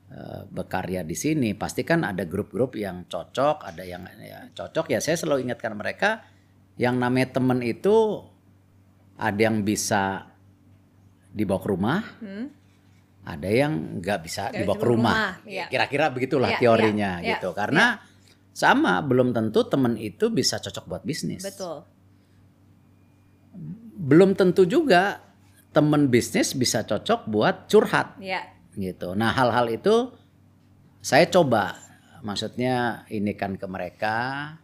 eh, 0.06 0.42
berkarya 0.46 1.02
di 1.02 1.12
sini, 1.12 1.52
pasti 1.52 1.82
kan 1.82 2.00
ada 2.00 2.23
grup-grup 2.25 2.78
yang 2.78 3.04
cocok, 3.04 3.66
ada 3.66 3.82
yang 3.82 4.06
ya, 4.23 4.49
cocok 4.54 4.88
ya. 4.88 5.02
Saya 5.02 5.18
selalu 5.18 5.50
ingatkan 5.50 5.75
mereka 5.75 6.23
yang 6.78 6.96
namanya 6.96 7.37
teman 7.37 7.61
itu 7.61 8.23
ada 9.16 9.40
yang 9.40 9.64
bisa 9.64 10.28
dibawa 11.28 11.61
ke 11.61 11.68
rumah, 11.68 12.00
Hmm. 12.23 12.46
ada 13.26 13.49
yang 13.50 13.99
nggak 13.99 14.18
bisa 14.23 14.49
Nggak 14.49 14.56
dibawa 14.62 14.76
ke 14.78 14.87
rumah. 14.87 15.14
iya. 15.44 15.66
Kira-kira 15.66 16.08
begitulah 16.08 16.54
Iya, 16.54 16.61
teorinya 16.62 17.11
iya, 17.18 17.25
iya, 17.26 17.30
gitu. 17.37 17.50
Karena 17.52 17.99
sama 18.56 19.04
belum 19.04 19.36
tentu 19.36 19.68
teman 19.68 20.00
itu 20.00 20.32
bisa 20.32 20.56
cocok 20.56 20.84
buat 20.88 21.02
bisnis. 21.04 21.44
Betul. 21.44 21.84
Belum 24.00 24.32
tentu 24.32 24.64
juga 24.64 25.20
teman 25.76 26.08
bisnis 26.08 26.56
bisa 26.56 26.80
cocok 26.88 27.28
buat 27.28 27.68
curhat 27.68 28.16
Ya. 28.16 28.48
gitu. 28.72 29.12
Nah, 29.12 29.36
hal-hal 29.36 29.68
itu 29.68 30.08
saya 31.04 31.28
coba 31.28 31.76
maksudnya 32.25 33.04
ini 33.12 33.36
kan 33.36 33.60
ke 33.60 33.68
mereka. 33.68 34.16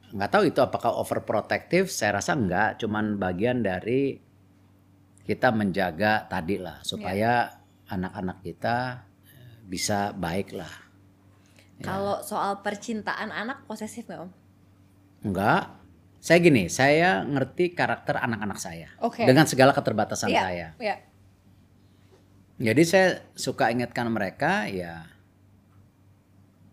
Nggak 0.08 0.30
tahu 0.32 0.42
itu 0.49 0.64
apakah 0.64 0.96
overprotective, 0.96 1.92
saya 1.92 2.16
rasa 2.16 2.32
enggak, 2.32 2.80
cuman 2.80 3.20
bagian 3.20 3.61
dari 3.61 4.16
kita 5.22 5.52
menjaga 5.52 6.26
tadi 6.32 6.56
lah 6.56 6.80
supaya 6.80 7.61
anak-anak 7.92 8.40
kita 8.40 9.04
eh, 9.28 9.61
bisa 9.68 10.16
baik 10.16 10.56
lah. 10.56 10.82
Ya. 11.83 11.91
Kalau 11.91 12.23
soal 12.23 12.62
percintaan 12.62 13.35
anak 13.35 13.67
posesif 13.67 14.07
nggak 14.07 14.23
Om? 14.23 14.31
Enggak. 15.27 15.83
Saya 16.23 16.39
gini, 16.39 16.71
saya 16.71 17.27
ngerti 17.27 17.75
karakter 17.75 18.15
anak-anak 18.15 18.59
saya 18.62 18.95
Oke. 19.03 19.27
dengan 19.27 19.43
segala 19.51 19.75
keterbatasan 19.75 20.31
Iya, 20.31 20.43
saya. 20.47 20.69
Iya. 20.79 20.97
Jadi 22.62 22.83
saya 22.87 23.09
suka 23.35 23.75
ingatkan 23.75 24.07
mereka 24.07 24.71
ya 24.71 25.11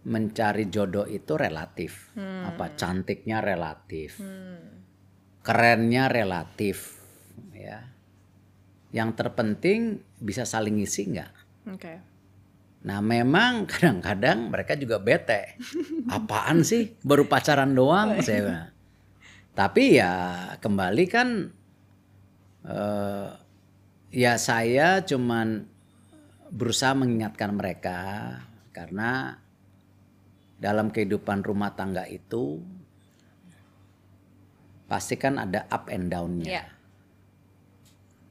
mencari 0.05 0.69
jodoh 0.69 1.09
itu 1.09 1.33
relatif. 1.33 2.13
Apa 2.17 2.77
cantiknya 2.77 3.41
relatif. 3.41 4.21
Kerennya 5.41 6.13
relatif 6.13 7.01
ya. 7.57 7.89
Yang 8.93 9.09
terpenting 9.17 10.05
bisa 10.21 10.45
saling 10.45 10.77
ngisi 10.77 11.09
nggak? 11.09 11.31
Oke. 11.73 11.93
Nah 12.85 12.99
memang 13.03 13.63
kadang-kadang 13.71 14.47
mereka 14.51 14.75
juga 14.79 15.01
bete. 15.01 15.59
Apaan 16.07 16.63
sih 16.63 16.95
baru 17.03 17.27
pacaran 17.27 17.75
doang 17.75 18.19
saya 18.23 18.39
bilang. 18.43 18.69
Tapi 19.55 19.99
ya 19.99 20.13
kembali 20.63 21.05
kan 21.11 21.27
eh, 22.63 23.27
ya 24.15 24.33
saya 24.39 25.03
cuman 25.03 25.67
berusaha 26.49 26.95
mengingatkan 26.97 27.53
mereka 27.53 27.99
karena 28.73 29.37
dalam 30.59 30.91
kehidupan 30.91 31.43
rumah 31.43 31.71
tangga 31.75 32.03
itu 32.07 32.59
pasti 34.89 35.15
kan 35.15 35.37
ada 35.37 35.69
up 35.69 35.87
and 35.93 36.09
down-nya. 36.09 36.47
Iya. 36.49 36.63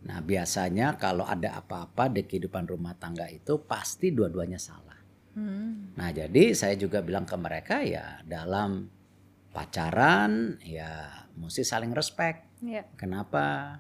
Nah 0.07 0.23
biasanya 0.23 0.95
kalau 0.95 1.27
ada 1.27 1.59
apa-apa 1.59 2.07
di 2.13 2.23
kehidupan 2.23 2.71
rumah 2.71 2.95
tangga 2.95 3.27
itu 3.27 3.59
pasti 3.67 4.15
dua-duanya 4.15 4.61
salah. 4.61 4.99
Hmm. 5.35 5.95
Nah 5.99 6.09
jadi 6.15 6.55
saya 6.55 6.79
juga 6.79 7.03
bilang 7.03 7.27
ke 7.27 7.35
mereka 7.35 7.83
ya 7.83 8.23
dalam 8.23 8.87
pacaran 9.51 10.59
ya 10.63 11.11
mesti 11.35 11.67
saling 11.67 11.91
respect. 11.91 12.47
Iya. 12.63 12.87
Kenapa? 12.95 13.79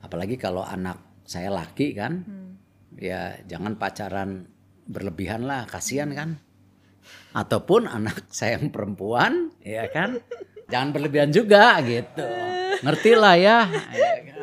Apalagi 0.00 0.36
kalau 0.36 0.64
anak 0.64 1.00
saya 1.26 1.50
laki 1.50 1.96
kan, 1.96 2.22
Hmm. 2.22 2.50
ya 2.96 3.36
jangan 3.48 3.74
pacaran 3.76 4.46
berlebihan 4.86 5.42
lah, 5.44 5.66
kasihan 5.66 6.12
kan. 6.14 6.38
Ataupun 7.34 7.90
anak 7.90 8.28
saya 8.32 8.56
yang 8.60 8.70
perempuan, 8.70 9.50
ya 9.60 9.88
kan, 9.90 10.22
jangan 10.70 10.94
berlebihan 10.94 11.30
juga 11.34 11.80
gitu. 11.82 12.28
Ngerti 12.84 13.12
lah 13.16 13.34
ya, 13.40 13.58
ya 13.92 14.12
kan. 14.20 14.35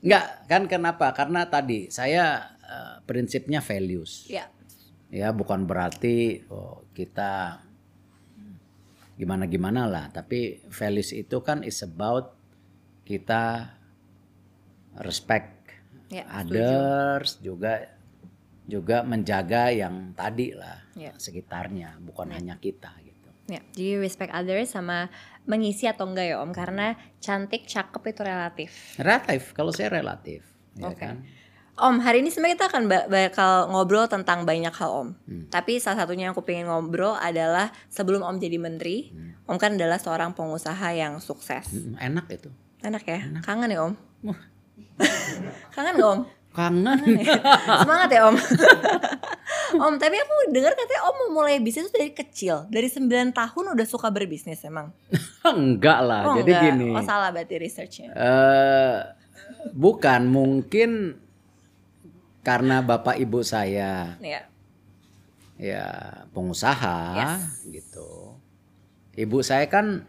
Enggak, 0.00 0.26
kan 0.50 0.62
kenapa? 0.66 1.06
Karena 1.12 1.46
tadi 1.48 1.88
saya 1.92 2.54
eh, 2.64 2.96
prinsipnya 3.04 3.60
values. 3.60 4.28
Iya. 4.30 4.46
Ya 5.10 5.34
bukan 5.34 5.66
berarti 5.66 6.46
oh, 6.48 6.86
kita 6.94 7.60
gimana-gimana 9.18 9.84
lah. 9.90 10.06
Tapi 10.08 10.64
values 10.70 11.12
itu 11.12 11.42
kan 11.44 11.60
is 11.66 11.82
about 11.82 12.32
kita 13.04 13.74
respect 15.02 15.60
Ya, 16.10 16.26
others 16.26 17.38
juga 17.38 17.86
juga 18.66 19.06
menjaga 19.06 19.70
yang 19.70 20.10
tadi 20.18 20.50
lah 20.50 20.82
Ya. 20.98 21.14
sekitarnya, 21.14 22.02
bukan 22.02 22.34
hanya 22.34 22.58
kita 22.58 22.90
gitu. 23.06 23.30
Ya, 23.46 23.62
jadi 23.74 24.02
respect 24.02 24.34
others 24.34 24.74
sama 24.74 25.06
mengisi 25.44 25.88
atau 25.88 26.04
enggak 26.04 26.26
ya 26.32 26.36
Om 26.40 26.50
karena 26.50 26.92
cantik 27.18 27.64
cakep 27.64 28.02
itu 28.06 28.20
relatif. 28.22 28.70
Relatif, 28.96 29.52
kalau 29.52 29.70
saya 29.70 29.88
relatif, 29.88 30.44
ya 30.74 30.90
Oke. 30.90 31.00
kan. 31.00 31.24
Om, 31.80 31.96
hari 32.04 32.20
ini 32.20 32.28
sebenarnya 32.28 32.60
kita 32.60 32.66
akan 32.68 32.82
ba- 32.92 33.08
bakal 33.08 33.72
ngobrol 33.72 34.04
tentang 34.04 34.44
banyak 34.44 34.68
hal 34.70 34.90
Om. 34.92 35.08
Hmm. 35.24 35.44
Tapi 35.48 35.80
salah 35.80 36.04
satunya 36.04 36.28
yang 36.28 36.36
aku 36.36 36.44
pengen 36.44 36.68
ngobrol 36.68 37.16
adalah 37.16 37.72
sebelum 37.88 38.20
Om 38.20 38.36
jadi 38.36 38.60
menteri, 38.60 39.08
Om 39.48 39.56
kan 39.56 39.80
adalah 39.80 39.96
seorang 39.96 40.36
pengusaha 40.36 40.92
yang 40.92 41.16
sukses. 41.24 41.72
Mm, 41.72 41.96
Enak 41.96 42.26
itu. 42.28 42.52
Enak 42.84 43.02
ya? 43.08 43.18
Kangen 43.40 43.72
ya 43.72 43.80
Om? 43.88 43.94
Kangen 45.74 45.94
gak 45.96 46.10
Om? 46.12 46.20
Kangen. 46.52 46.98
Semangat 47.80 48.08
ya 48.12 48.28
Om. 48.28 48.36
om, 49.84 49.94
tapi 49.94 50.16
aku 50.16 50.32
dengar 50.50 50.72
katanya 50.72 51.02
Om 51.04 51.14
mau 51.16 51.42
mulai 51.42 51.58
bisnis 51.58 51.86
tuh 51.86 51.96
dari 51.96 52.10
kecil. 52.10 52.66
Dari 52.66 52.86
9 52.86 53.06
tahun 53.30 53.64
udah 53.72 53.86
suka 53.86 54.08
berbisnis 54.08 54.62
emang. 54.62 54.90
Enggak 55.44 55.98
lah, 56.00 56.22
Oh, 56.26 56.36
jadi 56.36 56.50
enggak. 56.50 56.64
gini. 56.66 56.90
Oh, 56.92 57.02
salah 57.02 57.30
berarti 57.30 57.54
researchnya. 57.56 58.10
eh 58.10 58.96
bukan 59.70 60.24
mungkin 60.24 61.20
karena 62.40 62.80
bapak 62.80 63.16
ibu 63.16 63.42
saya 63.42 64.16
Ya. 64.18 64.48
ya 65.54 65.84
pengusaha 66.30 66.98
Yes. 67.14 67.68
gitu. 67.68 68.40
Ibu 69.12 69.38
saya 69.40 69.66
kan 69.66 70.08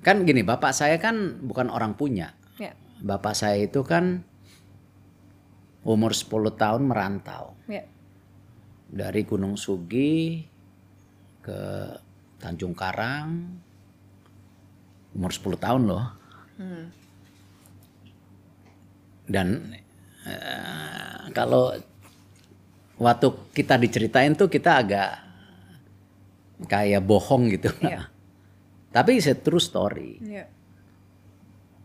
kan 0.00 0.22
gini, 0.22 0.40
bapak 0.40 0.70
saya 0.70 0.96
kan 0.96 1.40
bukan 1.40 1.68
orang 1.68 1.92
punya. 1.92 2.32
Ya. 2.56 2.72
Bapak 2.98 3.34
saya 3.34 3.58
itu 3.58 3.82
kan 3.82 4.24
umur 5.84 6.12
10 6.12 6.52
tahun 6.60 6.82
merantau 6.84 7.56
Ya. 7.64 7.84
dari 8.90 9.24
Gunung 9.24 9.56
Sugi 9.56 10.44
ke 11.40 11.60
Tanjung 12.40 12.76
Karang 12.76 13.60
umur 15.16 15.32
10 15.34 15.56
tahun 15.58 15.82
loh. 15.90 16.06
Hmm. 16.60 16.86
Dan 19.30 19.74
eh, 20.26 21.20
kalau 21.32 21.74
waktu 23.00 23.26
kita 23.56 23.80
diceritain 23.80 24.36
tuh 24.36 24.52
kita 24.52 24.84
agak 24.84 25.10
kayak 26.68 27.02
bohong 27.02 27.48
gitu. 27.48 27.72
Iya. 27.80 28.06
Tapi 28.94 29.22
it's 29.22 29.30
a 29.30 29.34
true 29.38 29.62
story. 29.62 30.18
Ya. 30.20 30.46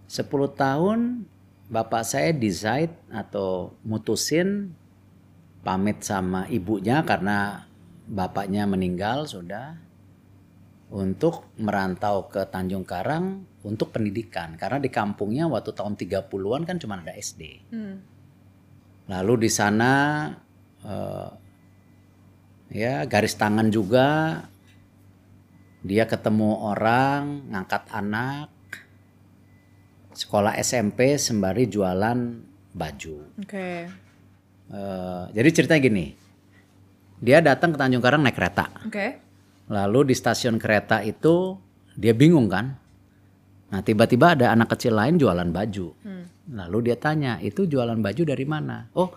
10 0.09 0.25
tahun 0.57 1.25
bapak 1.65 2.03
saya 2.05 2.29
decide 2.31 2.93
atau 3.09 3.73
mutusin 3.81 4.73
pamit 5.65 6.05
sama 6.05 6.45
ibunya 6.53 7.01
karena 7.01 7.65
bapaknya 8.05 8.69
meninggal 8.69 9.25
sudah 9.25 9.81
untuk 10.93 11.49
merantau 11.57 12.29
ke 12.29 12.45
Tanjung 12.45 12.85
Karang 12.85 13.41
untuk 13.65 13.89
pendidikan 13.89 14.53
karena 14.53 14.77
di 14.77 14.93
kampungnya 14.93 15.49
waktu 15.49 15.73
tahun 15.73 15.97
30-an 15.97 16.63
kan 16.69 16.77
cuma 16.77 17.01
ada 17.01 17.17
SD. 17.17 17.41
Hmm. 17.73 17.97
Lalu 19.09 19.49
di 19.49 19.49
sana 19.49 19.93
eh, 20.85 21.29
ya 22.69 23.09
garis 23.09 23.33
tangan 23.33 23.73
juga 23.73 24.37
dia 25.85 26.05
ketemu 26.05 26.65
orang 26.65 27.49
ngangkat 27.49 27.83
anak 27.89 28.49
sekolah 30.15 30.55
SMP 30.57 31.19
sembari 31.19 31.67
jualan 31.67 32.19
baju. 32.71 33.15
Oke. 33.43 33.69
Eh, 34.65 35.23
jadi 35.35 35.49
ceritanya 35.51 35.81
gini, 35.83 36.05
dia 37.21 37.43
datang 37.43 37.75
ke 37.75 37.77
Tanjung 37.77 38.01
Karang 38.01 38.23
naik 38.23 38.33
kereta. 38.39 38.71
Oke. 38.87 39.21
Lalu 39.69 40.13
di 40.13 40.15
stasiun 40.15 40.57
kereta 40.57 41.03
itu 41.03 41.59
dia 41.93 42.15
bingung 42.15 42.47
kan. 42.47 42.73
Nah 43.69 43.81
tiba-tiba 43.83 44.37
ada 44.37 44.55
anak 44.55 44.73
kecil 44.77 44.95
lain 44.95 45.19
jualan 45.19 45.49
baju. 45.51 45.87
Lalu 46.45 46.77
dia 46.85 46.95
tanya, 47.01 47.41
itu 47.41 47.65
jualan 47.65 47.97
baju 47.97 48.21
dari 48.21 48.45
mana? 48.45 48.85
Oh 48.93 49.09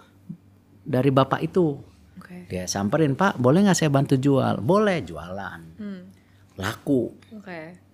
dari 0.88 1.12
bapak 1.12 1.44
itu. 1.44 1.76
Oke. 2.16 2.48
Dia 2.48 2.64
samperin, 2.64 3.12
Pak 3.12 3.36
boleh 3.36 3.68
nggak 3.68 3.76
saya 3.76 3.92
bantu 3.92 4.16
jual? 4.16 4.64
Boleh 4.64 5.04
jualan. 5.04 5.60
Hmm. 5.76 6.08
Laku. 6.56 7.12
Oke. 7.36 7.87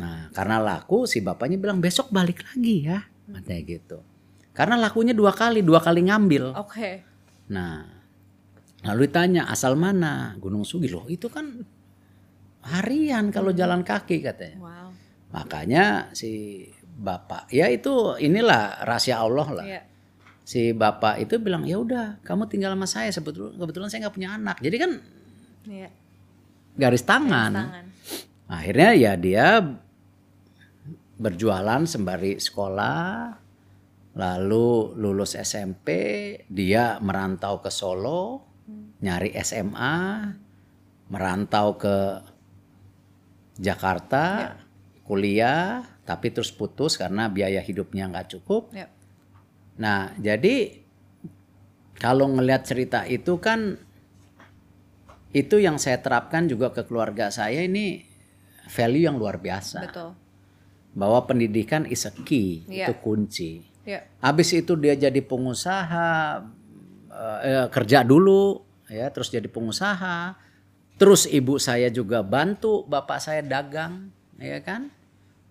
Nah 0.00 0.32
karena 0.32 0.56
laku 0.62 1.04
si 1.04 1.20
bapaknya 1.20 1.60
bilang 1.60 1.82
besok 1.82 2.08
balik 2.08 2.44
lagi 2.48 2.88
ya. 2.88 3.00
Katanya 3.28 3.62
gitu. 3.64 3.98
Karena 4.52 4.76
lakunya 4.76 5.16
dua 5.16 5.32
kali, 5.32 5.64
dua 5.64 5.80
kali 5.80 6.04
ngambil. 6.04 6.52
Oke. 6.60 7.00
Nah, 7.48 7.88
lalu 8.84 9.08
ditanya 9.08 9.48
asal 9.48 9.80
mana? 9.80 10.36
Gunung 10.36 10.68
Sugi 10.68 10.92
loh. 10.92 11.08
Itu 11.08 11.32
kan 11.32 11.64
harian 12.68 13.32
kalau 13.32 13.50
jalan 13.56 13.80
kaki 13.80 14.20
katanya. 14.20 14.60
Wow. 14.60 14.88
Makanya 15.32 16.12
si 16.12 16.64
bapak, 16.84 17.48
ya 17.48 17.72
itu 17.72 18.20
inilah 18.20 18.84
rahasia 18.84 19.24
Allah 19.24 19.48
lah. 19.48 19.64
Iya. 19.64 19.82
Si 20.44 20.76
bapak 20.76 21.24
itu 21.24 21.40
bilang 21.40 21.64
ya 21.64 21.80
udah, 21.80 22.20
kamu 22.20 22.44
tinggal 22.52 22.76
sama 22.76 22.84
saya 22.84 23.08
sebetulnya 23.08 23.56
kebetulan 23.56 23.88
saya 23.88 24.04
nggak 24.06 24.16
punya 24.20 24.30
anak. 24.36 24.56
Jadi 24.60 24.76
kan 24.76 24.92
Iya. 25.62 25.88
garis 26.76 27.04
tangan. 27.08 27.52
Tangan. 27.56 27.86
Akhirnya 28.52 28.90
ya 28.92 29.12
dia 29.16 29.64
berjualan 31.22 31.86
sembari 31.86 32.42
sekolah, 32.42 33.30
lalu 34.18 34.98
lulus 34.98 35.38
SMP, 35.38 35.88
dia 36.50 36.98
merantau 36.98 37.62
ke 37.62 37.70
Solo, 37.70 38.42
nyari 38.98 39.30
SMA, 39.38 39.98
merantau 41.08 41.78
ke 41.78 41.96
Jakarta, 43.62 44.58
kuliah, 45.06 45.86
tapi 46.02 46.34
terus 46.34 46.50
putus 46.50 46.98
karena 46.98 47.30
biaya 47.30 47.62
hidupnya 47.62 48.10
nggak 48.10 48.38
cukup. 48.38 48.74
Ya. 48.74 48.90
Nah, 49.78 50.12
jadi 50.18 50.82
kalau 52.02 52.26
ngelihat 52.34 52.66
cerita 52.66 53.06
itu 53.06 53.38
kan 53.38 53.78
itu 55.32 55.56
yang 55.56 55.80
saya 55.80 56.02
terapkan 56.04 56.44
juga 56.44 56.74
ke 56.76 56.84
keluarga 56.84 57.32
saya 57.32 57.64
ini 57.64 58.04
value 58.68 59.08
yang 59.08 59.16
luar 59.16 59.40
biasa. 59.40 59.80
Betul. 59.88 60.21
Bahwa 60.92 61.24
pendidikan 61.24 61.88
is 61.88 62.04
a 62.04 62.12
key, 62.12 62.68
Iya. 62.68 62.92
itu 62.92 62.94
kunci. 63.00 63.64
Ya. 63.82 64.04
Habis 64.20 64.52
itu 64.52 64.76
dia 64.76 64.92
jadi 64.94 65.18
pengusaha, 65.24 66.40
eh, 67.08 67.40
eh, 67.42 67.66
kerja 67.72 68.04
dulu, 68.04 68.60
ya, 68.86 69.08
terus 69.08 69.32
jadi 69.32 69.48
pengusaha. 69.48 70.36
Terus 70.96 71.26
ibu 71.26 71.56
saya 71.58 71.88
juga 71.88 72.20
bantu 72.22 72.84
bapak 72.84 73.18
saya 73.18 73.40
dagang, 73.42 74.12
ya 74.36 74.60
kan? 74.60 74.92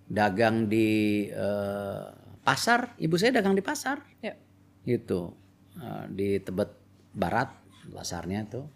Dagang 0.07 0.69
di 0.69 1.25
eh, 1.27 2.03
pasar, 2.41 2.93
ibu 2.97 3.17
saya 3.17 3.41
dagang 3.41 3.53
di 3.53 3.61
pasar, 3.61 4.01
Ya. 4.21 4.37
gitu, 4.85 5.33
Eh, 5.71 6.05
di 6.11 6.29
Tebet 6.37 6.67
Barat 7.15 7.47
pasarnya 7.89 8.43
tuh. 8.45 8.67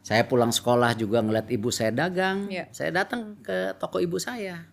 Saya 0.00 0.22
pulang 0.22 0.54
sekolah 0.54 0.94
juga 0.94 1.18
ngeliat 1.18 1.50
ibu 1.50 1.66
saya 1.68 1.90
dagang, 1.90 2.46
Iya. 2.46 2.70
saya 2.70 2.94
datang 2.94 3.34
ke 3.42 3.74
toko 3.76 3.98
ibu 3.98 4.14
saya. 4.22 4.70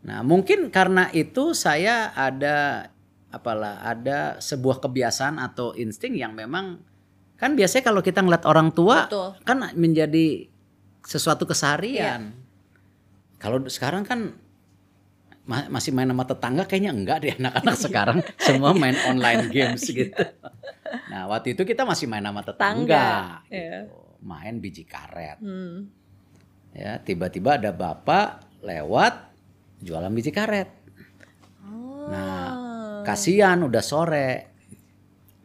Nah, 0.00 0.24
mungkin 0.24 0.72
karena 0.72 1.12
itu 1.12 1.52
saya 1.52 2.14
ada 2.16 2.88
apalah 3.30 3.84
ada 3.84 4.40
sebuah 4.42 4.82
kebiasaan 4.82 5.38
atau 5.38 5.76
insting 5.76 6.18
yang 6.18 6.34
memang 6.34 6.82
kan 7.38 7.54
biasanya 7.54 7.84
kalau 7.88 8.02
kita 8.02 8.20
ngeliat 8.20 8.44
orang 8.44 8.74
tua 8.74 9.06
Betul. 9.06 9.38
kan 9.44 9.70
menjadi 9.76 10.48
sesuatu 11.04 11.44
keseharian. 11.48 12.32
Kalau 13.40 13.64
sekarang 13.68 14.04
kan 14.04 14.36
ma- 15.48 15.68
masih 15.72 15.96
main 15.96 16.08
sama 16.10 16.24
tetangga 16.28 16.64
kayaknya 16.68 16.92
enggak 16.92 17.16
deh 17.24 17.32
anak-anak 17.40 17.76
sekarang 17.80 18.18
semua 18.36 18.76
main 18.76 18.96
online 19.10 19.48
games 19.48 19.84
gitu. 19.88 20.12
Nah, 21.08 21.30
waktu 21.30 21.54
itu 21.56 21.62
kita 21.64 21.86
masih 21.88 22.10
main 22.10 22.24
sama 22.24 22.42
tetangga, 22.44 22.84
Tangga, 22.84 23.46
gitu. 23.48 23.56
iya. 23.56 23.78
Main 24.20 24.60
biji 24.60 24.84
karet. 24.84 25.40
Hmm. 25.40 25.88
Ya, 26.76 27.00
tiba-tiba 27.00 27.56
ada 27.56 27.72
bapak 27.72 28.44
lewat 28.60 29.29
jualan 29.80 30.12
biji 30.12 30.30
karet. 30.30 30.68
Oh. 31.64 32.08
Nah, 32.08 32.48
kasihan 33.02 33.60
udah 33.60 33.82
sore. 33.84 34.28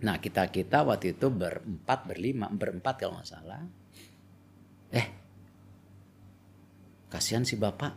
Nah, 0.03 0.19
kita-kita 0.19 0.83
waktu 0.85 1.15
itu 1.17 1.31
berempat, 1.31 2.05
berlima, 2.05 2.51
berempat 2.51 2.99
kalau 2.99 3.17
nggak 3.17 3.29
salah. 3.31 3.63
Eh, 4.91 5.07
kasihan 7.09 7.47
si 7.47 7.55
bapak. 7.55 7.93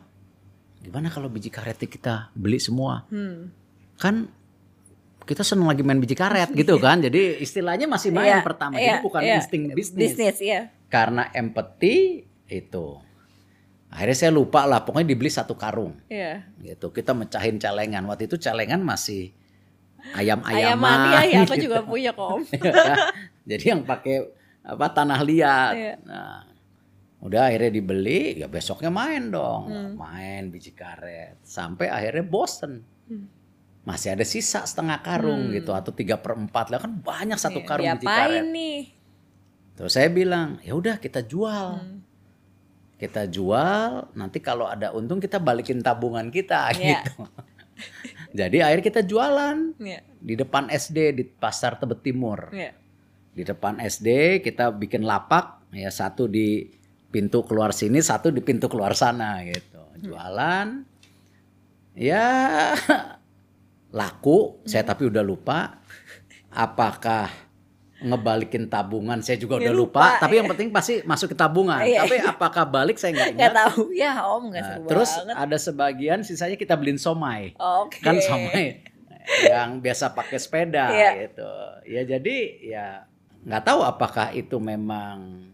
Gimana 0.78 1.10
kalau 1.10 1.26
biji 1.26 1.50
karetnya 1.50 1.90
kita 1.90 2.14
beli 2.32 2.62
semua? 2.62 3.02
Hmm. 3.10 3.50
Kan 3.98 4.30
kita 5.28 5.44
seneng 5.44 5.68
lagi 5.68 5.84
main 5.84 6.00
biji 6.00 6.16
karet 6.16 6.54
gitu 6.54 6.78
kan. 6.80 7.02
Jadi 7.02 7.42
istilahnya 7.42 7.84
masih 7.84 8.14
main 8.14 8.40
Iya, 8.40 8.46
pertama. 8.46 8.78
iya, 8.80 8.96
Jadi 8.96 9.04
bukan 9.04 9.20
iya. 9.20 9.36
insting 9.42 9.62
bisnis. 9.74 10.14
Bisnis, 10.14 10.36
iya. 10.40 10.72
Karena 10.88 11.28
empathy 11.34 12.24
itu. 12.48 12.86
Akhirnya 13.88 14.16
saya 14.18 14.30
lupa 14.30 14.62
lah, 14.62 14.84
pokoknya 14.84 15.08
dibeli 15.08 15.28
satu 15.28 15.56
karung 15.56 15.96
Iya. 16.06 16.44
gitu. 16.60 16.92
Kita 16.92 17.12
mecahin 17.12 17.56
celengan. 17.56 18.04
Waktu 18.04 18.28
itu 18.28 18.36
celengan 18.36 18.80
masih 18.80 19.32
Ayaman 20.12 20.44
ayam-ayaman. 20.44 20.98
ya, 21.08 21.20
ya 21.26 21.38
aku 21.42 21.54
gitu. 21.56 21.64
juga 21.66 21.78
punya 21.82 22.10
kok 22.12 22.28
Om. 22.30 22.42
Jadi 23.50 23.64
yang 23.66 23.82
pakai 23.82 24.16
apa 24.62 24.86
tanah 24.88 25.20
liat. 25.22 25.72
Iya. 25.74 25.94
Nah, 26.04 26.44
udah 27.18 27.48
akhirnya 27.48 27.72
dibeli, 27.72 28.36
ya 28.36 28.46
besoknya 28.46 28.88
main 28.88 29.28
dong, 29.28 29.62
Hmm. 29.66 29.92
main 29.96 30.52
biji 30.52 30.70
karet. 30.70 31.40
Sampai 31.42 31.88
akhirnya 31.88 32.22
bosen. 32.22 32.84
Hmm. 33.08 33.26
Masih 33.82 34.12
ada 34.12 34.22
sisa 34.22 34.62
setengah 34.62 35.00
karung 35.00 35.48
gitu 35.48 35.72
atau 35.72 35.90
tiga 35.90 36.20
per 36.20 36.36
empat 36.36 36.68
lah 36.68 36.78
kan 36.78 36.92
banyak 36.94 37.40
satu 37.40 37.58
Iya, 37.58 37.66
karung 37.66 37.88
biji 37.88 37.98
diapain 37.98 38.28
karet. 38.28 38.52
nih? 38.52 38.80
Terus 39.74 39.92
saya 39.94 40.08
bilang, 40.08 40.60
ya 40.60 40.76
udah 40.76 41.00
kita 41.00 41.22
jual. 41.22 41.80
Hmm. 41.80 42.04
Kita 42.98 43.24
jual, 43.24 44.10
nanti 44.12 44.42
kalau 44.42 44.66
ada 44.66 44.90
untung 44.90 45.22
kita 45.22 45.38
balikin 45.38 45.78
tabungan 45.78 46.28
kita 46.28 46.74
Iya. 46.74 47.06
gitu. 47.06 47.22
Jadi 48.38 48.58
akhirnya 48.58 48.84
kita 48.84 49.02
jualan 49.02 49.78
Iya. 49.78 50.00
di 50.18 50.34
depan 50.34 50.66
SD 50.66 51.14
di 51.14 51.22
Pasar 51.24 51.78
Tebet 51.78 52.02
Timur. 52.02 52.50
Iya. 52.50 52.74
Di 53.32 53.46
depan 53.46 53.78
SD 53.78 54.42
kita 54.42 54.74
bikin 54.74 55.06
lapak, 55.06 55.70
ya 55.70 55.88
satu 55.88 56.26
di 56.26 56.66
pintu 57.08 57.46
keluar 57.46 57.70
sini, 57.70 58.02
satu 58.02 58.34
di 58.34 58.42
pintu 58.42 58.66
keluar 58.66 58.92
sana 58.92 59.46
gitu. 59.46 59.78
Jualan, 60.02 60.82
ya 61.94 62.26
laku. 63.98 64.60
Saya 64.66 64.82
Hmm. 64.84 64.90
tapi 64.90 65.02
udah 65.06 65.22
lupa 65.22 65.78
apakah 66.50 67.30
ngebalikin 67.98 68.70
tabungan 68.70 69.18
saya 69.18 69.34
juga 69.36 69.58
Ya, 69.58 69.68
udah 69.68 69.74
lupa, 69.74 69.98
lupa, 70.06 70.22
tapi 70.22 70.34
ya. 70.34 70.38
yang 70.38 70.48
penting 70.48 70.68
pasti 70.70 71.02
masuk 71.02 71.32
ke 71.32 71.36
tabungan. 71.36 71.82
Iya. 71.82 72.06
Tapi 72.06 72.14
apakah 72.22 72.62
balik 72.64 72.94
saya 72.94 73.10
nggak 73.10 73.28
ingat. 73.28 73.40
Nggak 73.40 73.54
tahu 73.56 73.82
ya 73.90 74.12
Om 74.22 74.42
nggak 74.48 74.62
Nah, 74.62 74.78
terus 74.86 75.10
banget. 75.12 75.34
ada 75.34 75.56
sebagian 75.56 76.18
sisanya 76.22 76.54
kita 76.54 76.74
beliin 76.74 76.94
somai. 76.96 77.58
Oke. 77.58 77.98
Kan 77.98 78.22
somai 78.22 78.86
yang 79.42 79.78
biasa 79.78 80.14
pakai 80.14 80.38
sepeda 80.38 80.88
Iya. 80.88 81.10
gitu. 81.24 81.50
Ya 81.86 82.02
jadi 82.06 82.36
ya 82.60 82.86
nggak 83.40 83.62
tahu 83.64 83.80
apakah 83.82 84.30
itu 84.30 84.56
memang 84.56 85.50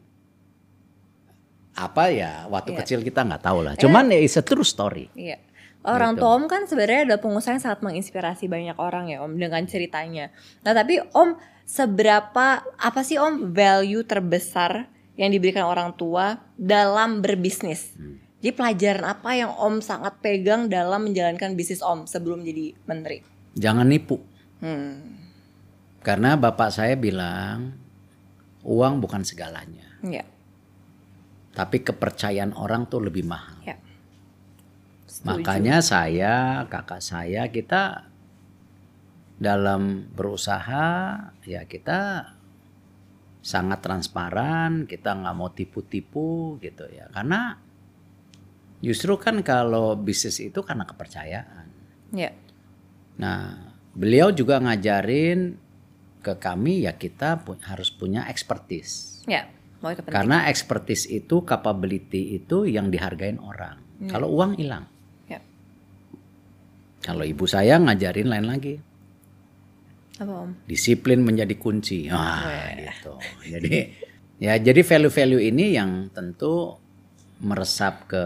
apa 1.74 2.06
ya 2.06 2.46
waktu 2.46 2.70
Iya. 2.70 2.78
kecil 2.80 2.98
kita 3.00 3.24
nggak 3.24 3.42
tahu 3.42 3.58
lah. 3.60 3.74
Cuman 3.74 4.06
ya 4.06 4.20
it's 4.20 4.36
a 4.36 4.44
true 4.44 4.62
story. 4.62 5.10
Iya. 5.12 5.40
Orang 5.84 6.16
Gitu. 6.16 6.20
tua 6.20 6.30
Om 6.34 6.44
kan 6.44 6.64
sebenarnya 6.64 7.00
adalah 7.04 7.20
pengusaha 7.20 7.52
yang 7.52 7.62
sangat 7.62 7.80
menginspirasi 7.80 8.48
banyak 8.48 8.76
orang 8.76 9.06
ya 9.06 9.20
Om 9.20 9.36
dengan 9.36 9.62
ceritanya. 9.64 10.32
Nah 10.60 10.72
tapi 10.72 10.96
Om 11.04 11.36
seberapa 11.62 12.46
apa 12.74 13.00
sih 13.00 13.16
Om 13.16 13.52
value 13.52 14.00
terbesar 14.02 14.88
yang 15.14 15.28
diberikan 15.28 15.62
orang 15.62 15.92
tua 15.92 16.40
dalam 16.54 17.20
berbisnis? 17.20 17.92
Hmm. 17.94 18.16
Jadi 18.40 18.52
pelajaran 18.52 19.04
apa 19.06 19.30
yang 19.32 19.52
Om 19.52 19.80
sangat 19.80 20.20
pegang 20.20 20.66
dalam 20.66 21.04
menjalankan 21.04 21.52
bisnis 21.52 21.80
Om 21.80 22.04
sebelum 22.04 22.40
jadi 22.40 22.72
menteri? 22.84 23.20
Jangan 23.54 23.84
nipu. 23.84 24.16
Hmm, 24.58 25.20
Karena 26.00 26.34
bapak 26.34 26.68
saya 26.68 26.96
bilang 26.96 27.76
uang 28.60 28.98
bukan 28.98 29.20
segalanya. 29.20 29.84
ya, 30.00 30.24
Tapi 31.52 31.80
kepercayaan 31.80 32.52
orang 32.52 32.84
tuh 32.84 33.00
lebih 33.00 33.22
mahal. 33.22 33.60
ya. 33.62 33.76
Setuju. 35.14 35.46
Makanya 35.46 35.78
saya, 35.78 36.66
kakak 36.66 36.98
saya, 36.98 37.46
kita 37.46 38.10
dalam 39.38 40.10
berusaha 40.10 40.90
ya 41.46 41.62
kita 41.70 42.32
sangat 43.38 43.78
transparan, 43.78 44.90
kita 44.90 45.14
nggak 45.14 45.36
mau 45.38 45.54
tipu-tipu 45.54 46.58
gitu 46.58 46.90
ya. 46.90 47.06
Karena 47.14 47.54
justru 48.82 49.14
kan 49.14 49.38
kalau 49.46 49.94
bisnis 49.94 50.42
itu 50.42 50.66
karena 50.66 50.82
kepercayaan. 50.82 51.66
ya, 52.10 52.30
Nah, 53.14 53.70
beliau 53.94 54.34
juga 54.34 54.58
ngajarin 54.58 55.54
ke 56.26 56.34
kami 56.42 56.90
ya 56.90 56.98
kita 56.98 57.38
pu- 57.46 57.60
harus 57.62 57.94
punya 57.94 58.26
expertise. 58.26 59.22
ya. 59.30 59.46
Karena 60.10 60.48
expertise 60.50 61.06
itu, 61.06 61.44
capability 61.46 62.34
itu 62.34 62.66
yang 62.66 62.90
dihargain 62.90 63.38
orang. 63.38 63.78
Kalau 64.10 64.32
uang 64.32 64.58
hilang. 64.58 64.90
Ya. 67.04 67.12
Kalau 67.12 67.24
ibu 67.28 67.44
saya 67.44 67.76
ngajarin 67.76 68.32
lain 68.32 68.48
lagi. 68.48 68.80
Apa 70.16 70.48
Om? 70.48 70.50
Disiplin 70.64 71.20
menjadi 71.20 71.52
kunci. 71.60 72.08
Wah, 72.08 72.72
gitu. 72.72 73.20
Jadi 73.44 73.92
ya 74.40 74.56
jadi 74.56 74.80
value-value 74.80 75.42
ini 75.52 75.76
yang 75.76 76.08
tentu 76.16 76.80
meresap 77.44 78.08
ke 78.08 78.24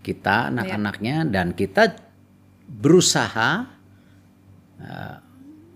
kita 0.00 0.48
anak-anaknya 0.48 1.28
dan 1.28 1.52
kita 1.52 1.96
berusaha 2.64 3.68
uh, 4.80 5.16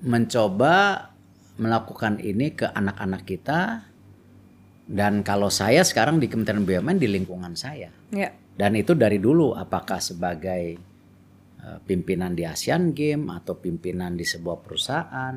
mencoba 0.05 1.09
melakukan 1.59 2.23
ini 2.23 2.55
ke 2.55 2.65
anak-anak 2.71 3.23
kita 3.27 3.83
dan 4.89 5.21
kalau 5.21 5.53
saya 5.53 5.85
sekarang 5.85 6.17
di 6.23 6.31
Kementerian 6.31 6.65
BUMN 6.65 6.97
di 6.97 7.09
lingkungan 7.11 7.53
saya 7.59 7.93
Ya, 8.09 8.33
dan 8.57 8.73
itu 8.73 8.97
dari 8.97 9.21
dulu 9.21 9.53
apakah 9.53 10.01
sebagai 10.01 10.81
pimpinan 11.85 12.33
di 12.33 12.47
Asian 12.47 12.95
Game 12.95 13.29
atau 13.29 13.59
pimpinan 13.59 14.15
di 14.15 14.25
sebuah 14.25 14.63
perusahaan 14.63 15.37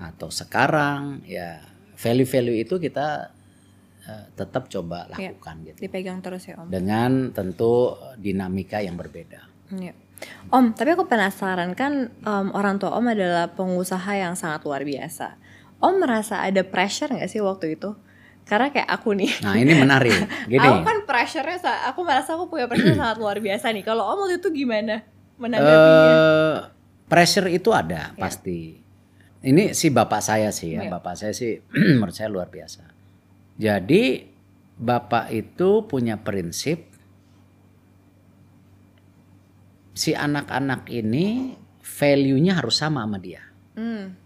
atau 0.00 0.28
sekarang 0.32 1.22
ya 1.28 1.60
value-value 1.94 2.64
itu 2.64 2.80
kita 2.80 3.28
uh, 4.08 4.24
tetap 4.32 4.72
coba 4.72 5.04
Iya. 5.12 5.36
lakukan 5.36 5.54
gitu 5.68 5.78
dipegang 5.84 6.24
terus 6.24 6.48
ya 6.48 6.56
Om. 6.56 6.72
dengan 6.72 7.36
tentu 7.36 7.92
dinamika 8.16 8.80
yang 8.80 8.96
berbeda. 8.96 9.44
Iya. 9.70 9.92
Om, 10.52 10.76
tapi 10.76 10.92
aku 10.92 11.08
penasaran 11.08 11.72
kan 11.72 12.12
em, 12.12 12.46
orang 12.52 12.76
tua 12.76 12.92
Om 12.92 13.08
adalah 13.12 13.56
pengusaha 13.56 14.12
yang 14.20 14.36
sangat 14.36 14.68
luar 14.68 14.84
biasa. 14.84 15.36
Om 15.80 15.96
merasa 15.96 16.44
ada 16.44 16.60
pressure 16.60 17.08
nggak 17.08 17.28
sih 17.28 17.40
waktu 17.40 17.80
itu? 17.80 17.96
Karena 18.50 18.74
kayak 18.74 18.90
aku 18.90 19.14
nih, 19.14 19.30
Nah 19.46 19.54
ini 19.54 19.78
menarik. 19.78 20.10
Gini, 20.50 20.58
aku 20.58 20.82
kan 20.82 20.98
pressure-nya, 21.06 21.86
aku 21.86 22.02
merasa 22.02 22.34
aku 22.34 22.50
punya 22.50 22.66
pressure 22.66 22.98
sangat 22.98 23.22
luar 23.22 23.38
biasa 23.38 23.70
nih. 23.70 23.86
Kalau 23.86 24.02
Om 24.10 24.26
waktu 24.26 24.42
itu 24.42 24.50
gimana 24.50 25.06
menanggapinya? 25.38 26.10
eh 26.10 26.58
pressure 27.06 27.46
itu 27.46 27.70
ada 27.70 28.10
pasti. 28.18 28.82
Ini 29.40 29.70
si 29.72 29.88
bapak 29.94 30.18
saya 30.18 30.50
sih 30.50 30.74
ya, 30.74 30.82
Iya. 30.82 30.90
bapak 30.98 31.14
saya 31.14 31.30
sih 31.30 31.62
menurut 32.02 32.10
saya 32.10 32.26
luar 32.26 32.50
biasa. 32.50 32.90
Jadi 33.54 34.26
bapak 34.74 35.30
itu 35.30 35.86
punya 35.86 36.18
prinsip 36.18 36.90
si 39.94 40.10
anak-anak 40.10 40.88
ini 40.90 41.54
value-nya 41.80 42.58
harus 42.58 42.80
sama 42.80 43.04
sama 43.04 43.16
dia. 43.20 43.46
Hmm, 43.76 44.16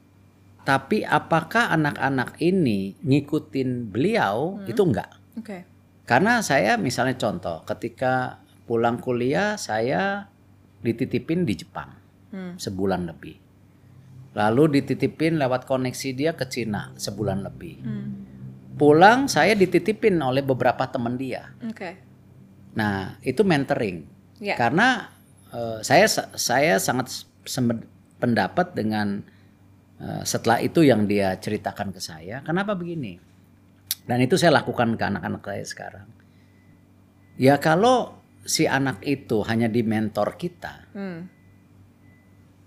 Tapi 0.65 1.05
apakah 1.05 1.71
anak-anak 1.77 2.41
ini 2.41 2.97
ngikutin 3.05 3.93
beliau 3.93 4.65
itu 4.65 4.81
enggak? 4.81 5.13
Oke. 5.37 5.69
Karena 6.09 6.41
saya 6.41 6.81
misalnya 6.81 7.17
contoh, 7.21 7.65
ketika 7.69 8.41
pulang 8.65 8.97
kuliah 8.97 9.61
saya 9.61 10.33
dititipin 10.81 11.45
di 11.45 11.57
Jepang 11.57 12.05
Hmm. 12.35 12.59
sebulan 12.59 13.07
lebih. 13.07 13.39
Lalu 14.35 14.83
dititipin 14.83 15.39
lewat 15.39 15.71
koneksi 15.71 16.11
dia 16.19 16.35
ke 16.35 16.51
Cina 16.51 16.91
sebulan 16.99 17.47
lebih. 17.47 17.79
Hmm. 17.79 18.11
Pulang 18.75 19.31
saya 19.31 19.55
dititipin 19.55 20.19
oleh 20.19 20.43
beberapa 20.43 20.83
teman 20.91 21.15
dia. 21.15 21.55
Oke. 21.63 21.95
Nah 22.75 23.15
itu 23.23 23.47
mentoring. 23.47 24.03
Ya. 24.43 24.59
Karena 24.59 25.15
eh, 25.55 25.79
saya 25.87 26.11
saya 26.35 26.83
sangat 26.83 27.23
pendapat 28.19 28.75
dengan 28.75 29.23
setelah 30.23 30.61
itu 30.61 30.85
yang 30.85 31.09
dia 31.09 31.37
ceritakan 31.39 31.95
ke 31.95 32.01
saya. 32.01 32.45
Kenapa 32.45 32.77
begini? 32.77 33.17
Dan 34.05 34.21
itu 34.21 34.37
saya 34.37 34.61
lakukan 34.61 35.01
ke 35.01 35.05
anak-anak 35.05 35.43
saya 35.43 35.65
sekarang. 35.65 36.07
Ya 37.41 37.57
kalau 37.57 38.21
si 38.45 38.69
anak 38.69 39.01
itu 39.03 39.41
hanya 39.49 39.67
di 39.67 39.81
mentor 39.81 40.37
kita, 40.37 40.93
Hmm. 40.93 41.27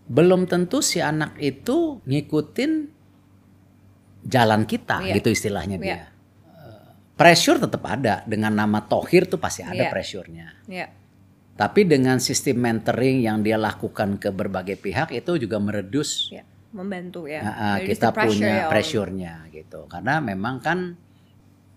belum 0.10 0.50
tentu 0.50 0.82
si 0.82 0.98
anak 0.98 1.38
itu 1.38 2.02
ngikutin 2.04 2.72
jalan 4.28 4.66
kita, 4.66 5.06
Iya. 5.06 5.14
gitu 5.22 5.30
istilahnya 5.32 5.78
Iya. 5.78 5.84
dia. 5.86 5.94
Eh, 5.96 6.04
Pressure 7.16 7.62
tetap 7.62 7.86
ada 7.86 8.26
dengan 8.26 8.58
nama 8.58 8.82
Tohir 8.84 9.30
tuh 9.30 9.38
pasti 9.40 9.62
ada 9.64 9.88
Iya. 9.88 9.92
pressure-nya. 9.94 10.48
Ya. 10.68 10.90
Tapi 11.58 11.86
dengan 11.90 12.22
sistem 12.22 12.62
mentoring 12.62 13.22
yang 13.22 13.42
dia 13.42 13.58
lakukan 13.58 14.22
ke 14.22 14.30
berbagai 14.30 14.78
pihak 14.78 15.10
itu 15.14 15.38
juga 15.42 15.58
meredus 15.58 16.30
Ya. 16.30 16.46
Membantu 16.76 17.28
ya. 17.30 17.42
Reduce 17.80 17.88
kita 17.96 18.08
punya 18.12 18.48
ya, 18.48 18.68
pressure-nya 18.68 19.34
gitu. 19.52 19.88
Karena 19.88 20.20
memang 20.20 20.60
kan 20.60 21.00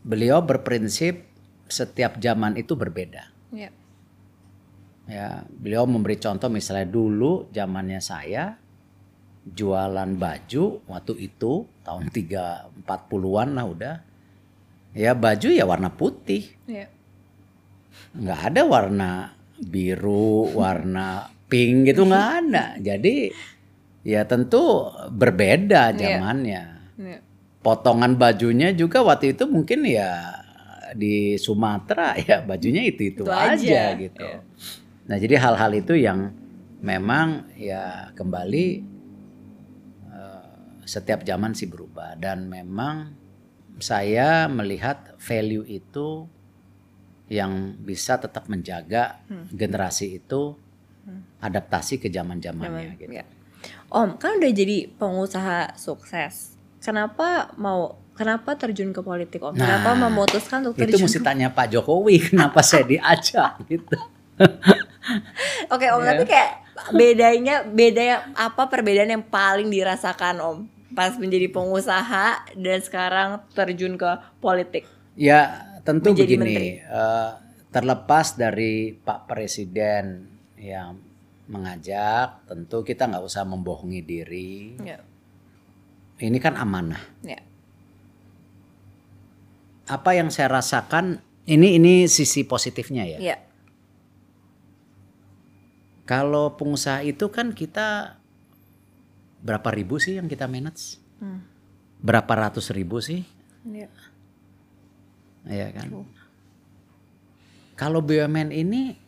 beliau 0.02 0.42
berprinsip 0.42 1.26
setiap 1.70 2.18
zaman 2.18 2.58
itu 2.58 2.74
berbeda. 2.74 3.30
Ya. 3.54 3.70
Ya, 5.10 5.42
beliau 5.50 5.90
memberi 5.90 6.18
contoh 6.22 6.46
misalnya 6.46 6.86
dulu 6.86 7.50
zamannya 7.50 7.98
saya 7.98 8.54
jualan 9.42 10.14
baju 10.14 10.86
waktu 10.86 11.12
itu 11.18 11.66
tahun 11.82 12.12
3 12.14 12.86
40-an 12.86 13.48
lah 13.58 13.66
udah. 13.66 13.96
Ya 14.94 15.14
baju 15.14 15.48
ya 15.50 15.66
warna 15.66 15.90
putih. 15.94 16.50
Ya. 16.66 16.90
nggak 18.10 18.40
ada 18.52 18.62
warna 18.66 19.10
biru, 19.60 20.50
warna 20.56 21.30
pink 21.46 21.92
gitu 21.92 22.06
nggak 22.06 22.28
ada. 22.46 22.64
Jadi 22.80 23.30
ya 24.06 24.24
tentu 24.24 24.88
berbeda 25.12 25.92
zamannya. 25.96 26.62
Iya. 26.96 27.18
Potongan 27.60 28.16
bajunya 28.16 28.72
juga 28.72 29.04
waktu 29.04 29.36
itu 29.36 29.44
mungkin 29.44 29.84
ya 29.84 30.40
di 30.96 31.36
Sumatera 31.36 32.16
ya 32.28 32.40
bajunya 32.42 32.82
itu 32.82 33.12
itu, 33.12 33.22
Itu 33.24 33.32
aja, 33.32 33.52
aja, 33.56 33.84
gitu. 34.00 34.24
iya. 34.24 34.40
Nah 35.06 35.16
jadi 35.20 35.34
hal-hal 35.36 35.72
itu 35.76 35.94
yang 35.96 36.32
memang 36.80 37.52
ya 37.60 38.08
kembali 38.16 38.66
eh, 40.08 40.44
setiap 40.88 41.20
zaman 41.22 41.52
sih 41.52 41.68
berubah 41.68 42.16
dan 42.16 42.48
memang 42.48 43.12
saya 43.80 44.48
melihat 44.48 45.16
value 45.20 45.64
itu 45.64 46.28
yang 47.30 47.78
bisa 47.78 48.18
tetap 48.18 48.50
menjaga 48.50 49.22
generasi 49.54 50.18
itu 50.18 50.58
adaptasi 51.40 51.96
ke 52.02 52.12
zaman 52.12 52.42
zamannya 52.42 52.98
gitu. 53.00 53.08
Ya. 53.14 53.24
Om 53.86 54.16
kan 54.16 54.36
udah 54.36 54.50
jadi 54.50 54.86
pengusaha 54.92 55.74
sukses. 55.74 56.54
Kenapa 56.78 57.50
mau 57.54 57.94
kenapa 58.12 58.54
terjun 58.54 58.90
ke 58.90 59.00
politik 59.00 59.40
Om? 59.40 59.52
kenapa 59.52 59.92
Nah, 59.92 60.06
memutuskan 60.06 60.62
untuk 60.62 60.78
Itu 60.78 60.92
terjun? 60.92 61.04
mesti 61.04 61.20
tanya 61.20 61.48
Pak 61.48 61.66
Jokowi 61.70 62.16
kenapa 62.28 62.60
saya 62.60 62.84
diajak 62.84 63.58
gitu. 63.66 63.96
Oke 65.68 65.86
Om, 65.88 66.00
Iya. 66.00 66.08
tapi 66.10 66.24
kayak 66.26 66.50
bedanya 66.90 67.56
beda 67.62 68.02
apa 68.32 68.62
perbedaan 68.66 69.10
yang 69.10 69.24
paling 69.24 69.68
dirasakan 69.68 70.36
Om 70.38 70.58
pas 70.90 71.14
menjadi 71.14 71.46
pengusaha 71.46 72.26
dan 72.52 72.78
sekarang 72.78 73.28
terjun 73.50 73.94
ke 73.94 74.10
politik? 74.38 74.86
Ya 75.14 75.54
tentu 75.80 76.10
Menjadi 76.10 76.26
begini, 76.34 76.40
menteri. 76.40 76.68
eh, 76.80 77.30
terlepas 77.68 78.34
dari 78.34 78.74
Pak 78.94 79.20
Presiden 79.24 80.26
yang 80.56 80.98
mengajak, 81.50 82.46
tentu 82.46 82.86
kita 82.86 83.10
nggak 83.10 83.26
usah 83.26 83.42
membohongi 83.42 84.00
diri. 84.06 84.78
Ya. 84.78 85.02
Ini 86.22 86.38
kan 86.38 86.54
amanah. 86.54 87.02
Ya. 87.26 87.42
Apa 89.90 90.14
yang 90.14 90.30
saya 90.30 90.62
rasakan 90.62 91.18
ini 91.50 91.74
ini 91.74 92.06
sisi 92.06 92.46
positifnya 92.46 93.02
ya. 93.02 93.18
Ya. 93.18 93.36
Kalau 96.06 96.54
pengusaha 96.54 97.02
itu 97.02 97.26
kan 97.34 97.50
kita 97.50 98.18
berapa 99.42 99.68
ribu 99.74 99.98
sih 99.98 100.22
yang 100.22 100.30
kita 100.30 100.46
manage? 100.46 101.02
Hmm. 101.18 101.42
Berapa 101.98 102.30
ratus 102.46 102.70
ribu 102.70 103.02
sih? 103.02 103.26
Ya. 103.66 103.90
Iya 105.48 105.68
kan? 105.74 105.88
Kalau 107.80 108.04
BUMN 108.04 108.52
ini 108.52 108.99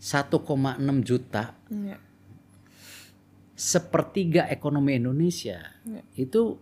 1,6 0.00 1.04
juta 1.04 1.52
Ya. 1.68 2.00
sepertiga 3.52 4.48
ekonomi 4.48 4.96
Indonesia 4.96 5.60
Ya. 5.84 6.00
itu 6.16 6.56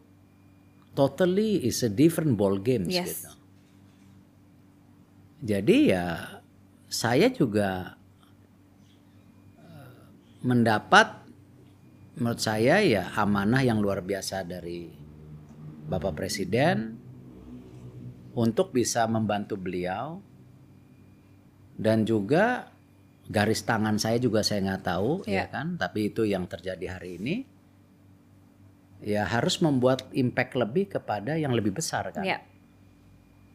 totally 0.92 1.62
is 1.62 1.86
a 1.86 1.90
different 1.90 2.34
ball 2.34 2.58
games 2.58 2.90
Yes. 2.90 3.22
gitu. 3.22 3.30
Jadi 5.38 5.94
ya 5.94 6.42
saya 6.90 7.30
juga 7.30 7.94
eh, 9.54 10.02
mendapat 10.42 11.22
menurut 12.18 12.42
saya 12.42 12.82
ya 12.82 13.14
amanah 13.14 13.62
yang 13.62 13.78
luar 13.78 14.02
biasa 14.02 14.42
dari 14.42 14.90
Bapak 15.86 16.18
Presiden 16.18 16.98
untuk 18.34 18.74
bisa 18.74 19.06
membantu 19.06 19.54
beliau 19.54 20.18
dan 21.78 22.02
juga 22.02 22.74
garis 23.28 23.60
tangan 23.62 24.00
saya 24.00 24.16
juga 24.16 24.40
saya 24.40 24.64
nggak 24.64 24.82
tahu 24.84 25.10
Ya. 25.28 25.44
ya 25.44 25.52
kan 25.52 25.76
tapi 25.76 26.08
itu 26.08 26.24
yang 26.24 26.48
terjadi 26.48 26.96
hari 26.96 27.20
ini 27.20 27.44
ya 28.98 29.28
harus 29.28 29.60
membuat 29.60 30.08
impact 30.10 30.56
lebih 30.56 30.90
kepada 30.90 31.36
yang 31.36 31.52
lebih 31.52 31.76
besar 31.76 32.08
kan 32.10 32.24
Ya. 32.24 32.40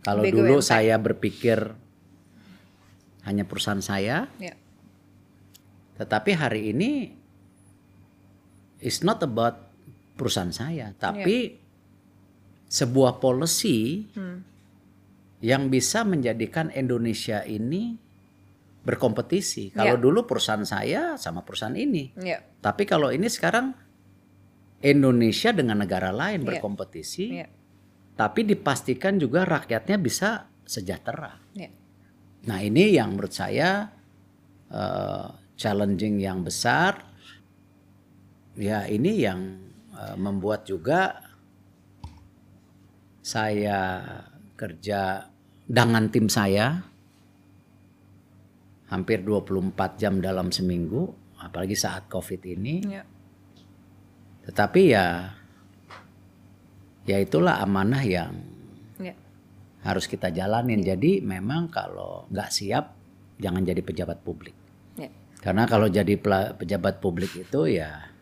kalau 0.01 0.21
Bigger 0.23 0.45
dulu 0.45 0.55
impact. 0.61 0.69
saya 0.69 0.95
berpikir 0.95 1.59
hanya 3.25 3.43
perusahaan 3.43 3.81
saya 3.81 4.29
Ya. 4.37 4.53
tetapi 5.97 6.31
hari 6.31 6.69
ini 6.71 6.91
it's 8.79 9.01
not 9.01 9.19
about 9.25 9.57
perusahaan 10.13 10.53
saya 10.53 10.93
tapi 10.95 11.57
sebuah 12.69 13.17
policy 13.17 14.05
Hmm. 14.13 14.45
yang 15.41 15.67
bisa 15.67 16.05
menjadikan 16.05 16.69
Indonesia 16.69 17.41
ini 17.43 17.99
berkompetisi. 18.83 19.71
Kalau 19.71 19.95
Ya. 19.95 20.01
dulu 20.01 20.27
perusahaan 20.27 20.67
saya 20.67 21.15
sama 21.15 21.41
perusahaan 21.47 21.75
ini, 21.75 22.11
Ya. 22.19 22.43
tapi 22.59 22.83
kalau 22.83 23.09
ini 23.15 23.31
sekarang 23.31 23.71
Indonesia 24.83 25.55
dengan 25.55 25.79
negara 25.79 26.11
lain 26.11 26.43
Ya. 26.43 26.47
berkompetisi, 26.51 27.25
Ya. 27.39 27.47
tapi 28.19 28.43
dipastikan 28.43 29.15
juga 29.15 29.47
rakyatnya 29.47 29.95
bisa 29.95 30.51
sejahtera. 30.67 31.39
Ya. 31.55 31.71
Nah 32.43 32.59
ini 32.59 32.91
yang 32.91 33.15
menurut 33.15 33.31
saya 33.31 33.91
eh, 34.73 35.27
challenging 35.53 36.17
yang 36.17 36.41
besar. 36.41 36.97
Ya 38.57 38.89
ini 38.89 39.21
yang 39.21 39.69
eh, 39.93 40.17
membuat 40.17 40.65
juga 40.65 41.21
saya 43.23 44.03
kerja 44.57 45.29
dengan 45.63 46.09
tim 46.11 46.27
saya 46.27 46.83
hampir 48.93 49.25
24 49.25 49.73
jam 49.97 50.21
dalam 50.21 50.53
seminggu, 50.53 51.09
apalagi 51.41 51.73
saat 51.73 52.05
COVID 52.05 52.41
ini. 52.45 52.75
Ya. 52.85 53.01
Tetapi 54.45 54.81
ya 54.85 55.33
ya 57.03 57.17
itulah 57.17 57.57
amanah 57.57 58.03
yang 58.05 58.31
Ya. 59.01 59.17
harus 59.81 60.05
kita 60.05 60.29
jalanin. 60.29 60.85
Jadi 60.85 61.25
memang 61.25 61.73
kalau 61.73 62.29
nggak 62.29 62.49
siap 62.53 62.93
jangan 63.41 63.65
jadi 63.65 63.81
pejabat 63.81 64.21
publik. 64.21 64.53
Ya. 64.95 65.09
Karena 65.41 65.65
kalau 65.65 65.89
jadi 65.89 66.13
pejabat 66.53 67.01
publik 67.01 67.33
itu 67.33 67.65
ya 67.65 68.13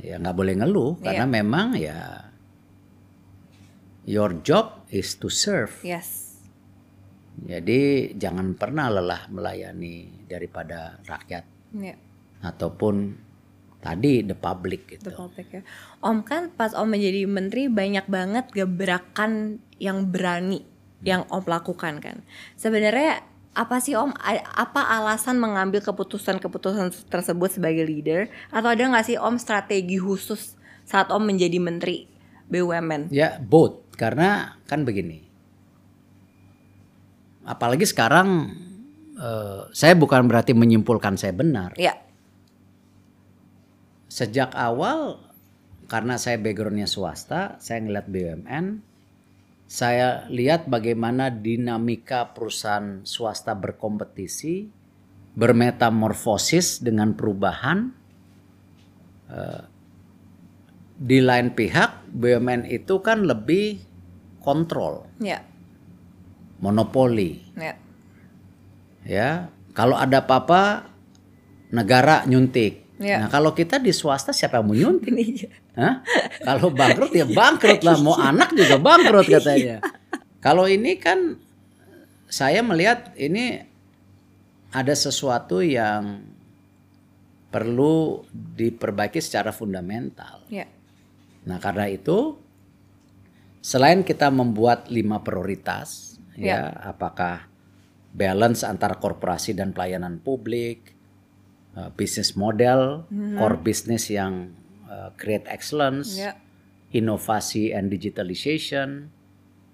ya 0.00 0.16
nggak 0.16 0.36
boleh 0.36 0.54
ngeluh 0.60 0.92
karena 1.00 1.24
Iya. 1.24 1.34
memang 1.40 1.66
ya 1.76 1.98
your 4.04 4.36
job 4.44 4.84
is 4.92 5.16
to 5.16 5.32
serve. 5.32 5.80
Yes. 5.80 6.29
Jadi 7.40 8.12
jangan 8.20 8.52
pernah 8.52 8.92
lelah 8.92 9.28
melayani 9.32 10.26
daripada 10.28 11.00
rakyat 11.08 11.44
Ya. 11.70 11.94
ataupun 12.44 13.16
tadi 13.80 14.20
the 14.26 14.36
public 14.36 14.90
gitu. 14.90 15.08
The 15.08 15.16
public 15.16 15.48
ya. 15.48 15.62
Om 16.04 16.20
kan 16.26 16.52
pas 16.52 16.76
Om 16.76 16.92
menjadi 16.92 17.24
menteri 17.24 17.72
banyak 17.72 18.04
banget 18.10 18.52
gebrakan 18.52 19.62
yang 19.80 20.12
berani 20.12 20.66
yang 21.00 21.24
Om 21.32 21.44
lakukan 21.48 22.04
kan. 22.04 22.20
Sebenarnya 22.60 23.24
apa 23.56 23.80
sih 23.80 23.96
Om? 23.96 24.12
Apa 24.52 25.00
alasan 25.00 25.40
mengambil 25.40 25.80
keputusan-keputusan 25.80 27.08
tersebut 27.08 27.56
sebagai 27.56 27.88
leader? 27.88 28.28
Atau 28.52 28.68
ada 28.68 28.84
nggak 28.84 29.06
sih 29.08 29.16
Om 29.16 29.40
strategi 29.40 29.96
khusus 29.96 30.60
saat 30.84 31.08
Om 31.08 31.24
menjadi 31.24 31.56
menteri 31.56 32.04
BUMN? 32.52 33.08
Ya 33.14 33.40
both 33.40 33.96
karena 33.96 34.60
kan 34.68 34.84
begini. 34.84 35.29
Apalagi 37.50 37.82
sekarang 37.82 38.54
eh, 39.18 39.62
saya 39.74 39.98
bukan 39.98 40.30
berarti 40.30 40.54
menyimpulkan 40.54 41.18
saya 41.18 41.34
benar. 41.34 41.74
Ya, 41.74 41.98
Sejak 44.10 44.54
awal 44.58 45.22
karena 45.86 46.18
saya 46.18 46.38
backgroundnya 46.38 46.90
swasta, 46.90 47.58
saya 47.62 47.78
ngeliat 47.82 48.06
BUMN, 48.10 48.82
saya 49.70 50.26
lihat 50.26 50.66
bagaimana 50.66 51.30
dinamika 51.30 52.34
perusahaan 52.34 53.06
swasta 53.06 53.54
berkompetisi, 53.54 54.66
bermetamorfosis 55.38 56.82
dengan 56.82 57.14
perubahan. 57.14 57.90
Eh, 59.30 59.62
di 61.00 61.22
lain 61.22 61.54
pihak 61.54 62.10
BUMN 62.10 62.66
itu 62.66 62.98
kan 62.98 63.22
lebih 63.22 63.78
kontrol, 64.42 65.06
ya, 65.22 65.46
monopoli. 66.60 67.40
ya, 67.56 67.74
ya 69.04 69.30
kalau 69.72 69.96
ada 69.96 70.20
apa-apa 70.20 70.86
negara 71.72 72.22
nyuntik 72.28 72.92
Ya. 73.00 73.16
nah 73.24 73.28
kalau 73.32 73.56
kita 73.56 73.80
di 73.80 73.96
swasta 73.96 74.28
siapa 74.28 74.60
yang 74.60 74.68
mau 74.68 74.76
nyuntik 74.76 75.08
Iya. 75.16 75.48
Hah? 75.72 75.94
kalau 76.44 76.68
bangkrut 76.68 77.08
ya 77.16 77.24
bangkrut 77.24 77.80
lah 77.80 77.96
mau 77.96 78.12
anak 78.12 78.52
juga 78.52 78.76
bangkrut 78.76 79.24
katanya 79.24 79.80
kalau 80.44 80.68
ini 80.68 81.00
kan 81.00 81.40
saya 82.28 82.60
melihat 82.60 83.16
ini 83.16 83.56
ada 84.68 84.92
sesuatu 84.92 85.64
yang 85.64 86.20
perlu 87.48 88.20
diperbaiki 88.30 89.18
secara 89.18 89.50
fundamental 89.50 90.44
ya, 90.52 90.68
Nah 91.48 91.56
karena 91.56 91.88
itu 91.88 92.36
selain 93.64 94.04
kita 94.04 94.28
membuat 94.28 94.92
lima 94.92 95.24
prioritas 95.24 96.09
ya, 96.38 96.70
apakah 96.84 97.46
balance 98.10 98.66
antara 98.66 98.98
korporasi 98.98 99.54
dan 99.54 99.70
pelayanan 99.70 100.18
publik, 100.18 100.94
uh, 101.78 101.90
bisnis 101.94 102.34
model, 102.34 103.06
core 103.38 103.58
business 103.62 104.10
yang 104.10 104.54
uh, 104.90 105.14
create 105.14 105.46
excellence, 105.46 106.18
Ya. 106.18 106.34
inovasi 106.90 107.70
and 107.70 107.86
digitalization, 107.88 109.14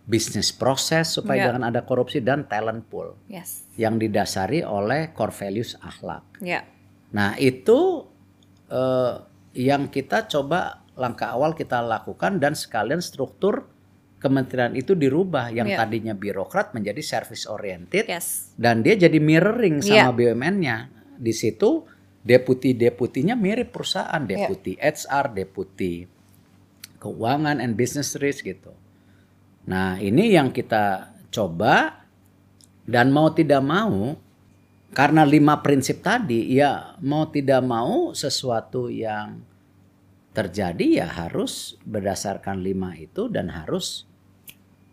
bisnis 0.06 0.52
proses 0.54 1.10
supaya 1.10 1.42
Ya. 1.42 1.46
jangan 1.50 1.64
ada 1.72 1.82
korupsi 1.82 2.20
dan 2.22 2.46
talent 2.46 2.86
pool 2.86 3.16
Yes. 3.26 3.64
yang 3.74 3.96
didasari 3.98 4.62
oleh 4.62 5.10
core 5.16 5.32
values 5.34 5.74
akhlak. 5.82 6.22
Ya. 6.44 6.62
Nah 7.10 7.34
itu 7.40 8.06
eh, 8.66 9.14
yang 9.54 9.86
kita 9.88 10.26
coba 10.26 10.82
langkah 10.98 11.30
awal 11.30 11.54
kita 11.54 11.78
lakukan 11.80 12.42
dan 12.42 12.58
sekalian 12.58 12.98
struktur 12.98 13.70
kementerian 14.26 14.74
itu 14.74 14.98
dirubah 14.98 15.54
yang 15.54 15.70
Ya. 15.70 15.86
tadinya 15.86 16.18
birokrat 16.18 16.74
menjadi 16.74 16.98
service 16.98 17.46
oriented 17.46 18.10
Yes. 18.10 18.50
dan 18.58 18.82
dia 18.82 18.98
jadi 18.98 19.22
mirroring 19.22 19.78
sama 19.86 20.10
Ya. 20.10 20.10
BUMN-nya. 20.10 20.76
Di 21.14 21.30
situ 21.30 21.86
deputi-deputinya 22.26 23.38
mirip 23.38 23.70
perusahaan, 23.70 24.18
Ya. 24.26 24.50
deputi 24.50 24.74
HR, 24.82 25.30
deputi 25.30 26.04
keuangan 26.98 27.62
and 27.62 27.78
business 27.78 28.18
risk 28.18 28.50
gitu. 28.50 28.74
Nah, 29.70 30.02
ini 30.02 30.34
yang 30.34 30.50
kita 30.50 31.14
coba 31.30 32.02
dan 32.86 33.14
mau 33.14 33.30
tidak 33.30 33.62
mau 33.62 34.14
karena 34.94 35.26
lima 35.26 35.60
prinsip 35.60 36.00
tadi 36.00 36.56
ya 36.56 36.96
mau 37.02 37.28
tidak 37.28 37.60
mau 37.60 38.14
sesuatu 38.16 38.88
yang 38.88 39.42
terjadi 40.32 41.04
ya 41.04 41.06
harus 41.10 41.76
berdasarkan 41.84 42.62
lima 42.62 42.94
itu 42.96 43.26
dan 43.28 43.50
harus 43.52 44.05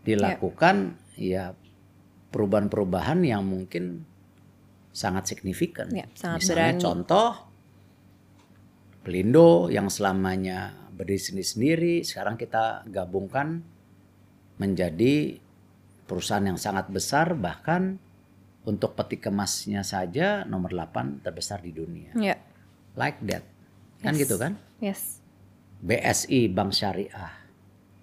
dilakukan 0.04 1.00
ya 1.16 1.56
perubahan-perubahan 2.30 3.24
yang 3.24 3.42
mungkin 3.46 4.04
sangat 4.94 5.32
signifikan. 5.34 5.90
Ya, 5.90 6.06
sangat 6.14 6.44
Misalnya 6.44 6.70
berani. 6.76 6.82
contoh 6.82 7.30
Pelindo 9.04 9.68
yang 9.68 9.92
selamanya 9.92 10.72
berdiri 10.96 11.20
sendiri-sendiri 11.20 11.94
sekarang 12.08 12.40
kita 12.40 12.88
gabungkan 12.88 13.60
menjadi 14.56 15.36
perusahaan 16.08 16.46
yang 16.46 16.56
sangat 16.56 16.88
besar 16.88 17.36
bahkan 17.36 18.00
untuk 18.64 18.96
peti 18.96 19.20
kemasnya 19.20 19.84
saja 19.84 20.48
nomor 20.48 20.72
8 20.72 21.20
terbesar 21.20 21.60
di 21.60 21.76
dunia. 21.76 22.16
Ya. 22.16 22.40
Like 22.96 23.20
that. 23.28 23.44
Kan 24.00 24.16
Yes. 24.16 24.20
gitu 24.24 24.36
kan? 24.40 24.52
Yes. 24.80 25.20
BSI 25.84 26.48
Bank 26.48 26.72
Syariah. 26.72 27.43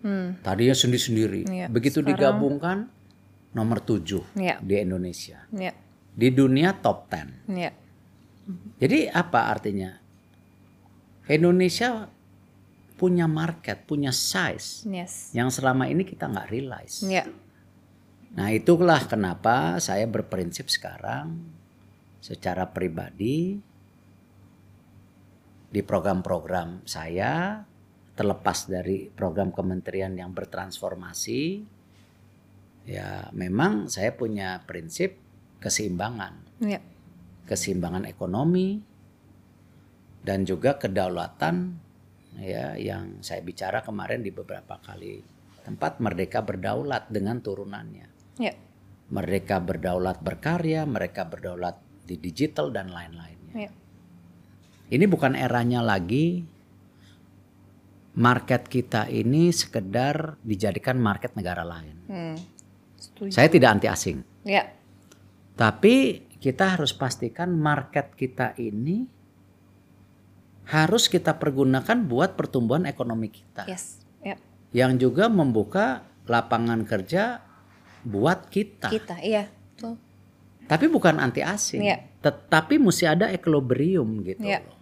Hmm. 0.01 0.41
Tadinya 0.41 0.73
sendiri-sendiri. 0.73 1.45
Iya, 1.45 1.67
Begitu 1.69 2.01
sekarang- 2.01 2.09
digabungkan 2.17 2.77
nomor 3.53 3.79
7 3.79 4.25
Iya. 4.33 4.57
di 4.59 4.75
Indonesia. 4.77 5.45
Ya. 5.53 5.73
Di 6.11 6.27
dunia 6.29 6.73
top 6.75 7.07
10. 7.07 7.29
Ya. 7.47 7.71
Jadi 8.81 9.07
apa 9.07 9.47
artinya? 9.47 9.95
Indonesia 11.25 12.09
punya 12.97 13.25
market, 13.25 13.85
punya 13.85 14.09
size 14.11 14.83
Yes. 14.85 15.31
yang 15.31 15.47
selama 15.49 15.87
ini 15.87 16.03
kita 16.03 16.27
nggak 16.27 16.49
realize. 16.49 17.01
Ya. 17.05 17.25
Nah 18.31 18.49
itulah 18.49 19.05
kenapa 19.05 19.77
saya 19.77 20.05
berprinsip 20.05 20.67
sekarang 20.67 21.39
secara 22.19 22.69
pribadi 22.69 23.57
di 25.67 25.81
program-program 25.81 26.83
saya 26.83 27.63
terlepas 28.15 28.67
dari 28.67 29.07
program 29.07 29.55
kementerian 29.55 30.11
yang 30.13 30.35
bertransformasi 30.35 31.63
ya 32.87 33.29
memang 33.31 33.87
saya 33.87 34.11
punya 34.13 34.61
prinsip 34.65 35.15
keseimbangan 35.61 36.49
Ya. 36.61 36.81
keseimbangan 37.49 38.05
ekonomi 38.05 38.81
dan 40.21 40.45
juga 40.45 40.77
kedaulatan 40.77 41.77
ya 42.41 42.77
yang 42.77 43.21
saya 43.25 43.41
bicara 43.41 43.81
kemarin 43.81 44.21
di 44.21 44.29
beberapa 44.33 44.77
kali 44.81 45.21
tempat 45.61 46.01
merdeka 46.01 46.41
berdaulat 46.41 47.09
dengan 47.09 47.41
turunannya 47.41 48.07
Ya. 48.41 48.53
mereka 49.13 49.61
berdaulat 49.61 50.21
berkarya 50.21 50.85
mereka 50.89 51.25
berdaulat 51.29 51.77
di 52.05 52.17
digital 52.17 52.73
dan 52.73 52.89
lain-lainnya 52.89 53.55
Ya. 53.55 53.71
ini 54.89 55.05
bukan 55.05 55.37
eranya 55.37 55.85
lagi 55.85 56.45
market 58.13 58.67
kita 58.67 59.07
ini 59.07 59.49
sekedar 59.49 60.35
dijadikan 60.41 60.97
market 60.97 61.31
negara 61.33 61.63
lain 61.63 61.95
Hmm. 62.05 62.37
Setuju. 62.95 63.31
saya 63.31 63.47
tidak 63.47 63.69
anti 63.71 63.87
asing 63.87 64.19
Ya. 64.41 64.73
Tapi 65.53 66.25
kita 66.41 66.73
harus 66.73 66.89
pastikan 66.91 67.53
market 67.53 68.17
kita 68.17 68.57
ini 68.57 69.05
harus 70.65 71.05
kita 71.05 71.37
pergunakan 71.37 72.01
buat 72.01 72.33
pertumbuhan 72.33 72.89
ekonomi 72.89 73.29
kita. 73.29 73.69
Yes. 73.69 74.01
Ya. 74.25 74.41
Yang 74.73 75.05
juga 75.05 75.29
membuka 75.29 76.01
lapangan 76.25 76.81
kerja 76.87 77.43
buat 78.01 78.49
kita. 78.49 78.89
Kita. 78.89 79.21
Iya. 79.21 79.45
Tuh. 79.77 79.93
Tapi 80.65 80.89
bukan 80.89 81.21
anti 81.21 81.45
asing. 81.45 81.85
Iya. 81.85 82.01
Tetapi 82.17 82.81
mesti 82.81 83.05
ada 83.05 83.29
equilibrium 83.29 84.25
gitu 84.25 84.41
Iya. 84.41 84.65
loh. 84.65 84.80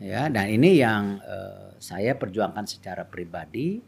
Ya, 0.00 0.32
dan 0.32 0.48
ini 0.48 0.80
yang 0.80 1.20
eh, 1.20 1.76
saya 1.76 2.16
perjuangkan 2.16 2.64
secara 2.64 3.04
pribadi 3.04 3.84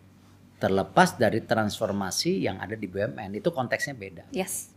terlepas 0.61 1.19
dari 1.19 1.43
transformasi 1.43 2.47
yang 2.47 2.63
ada 2.63 2.79
di 2.79 2.87
BUMN 2.87 3.35
itu 3.35 3.51
konteksnya 3.51 3.99
beda. 3.99 4.25
Yes. 4.31 4.71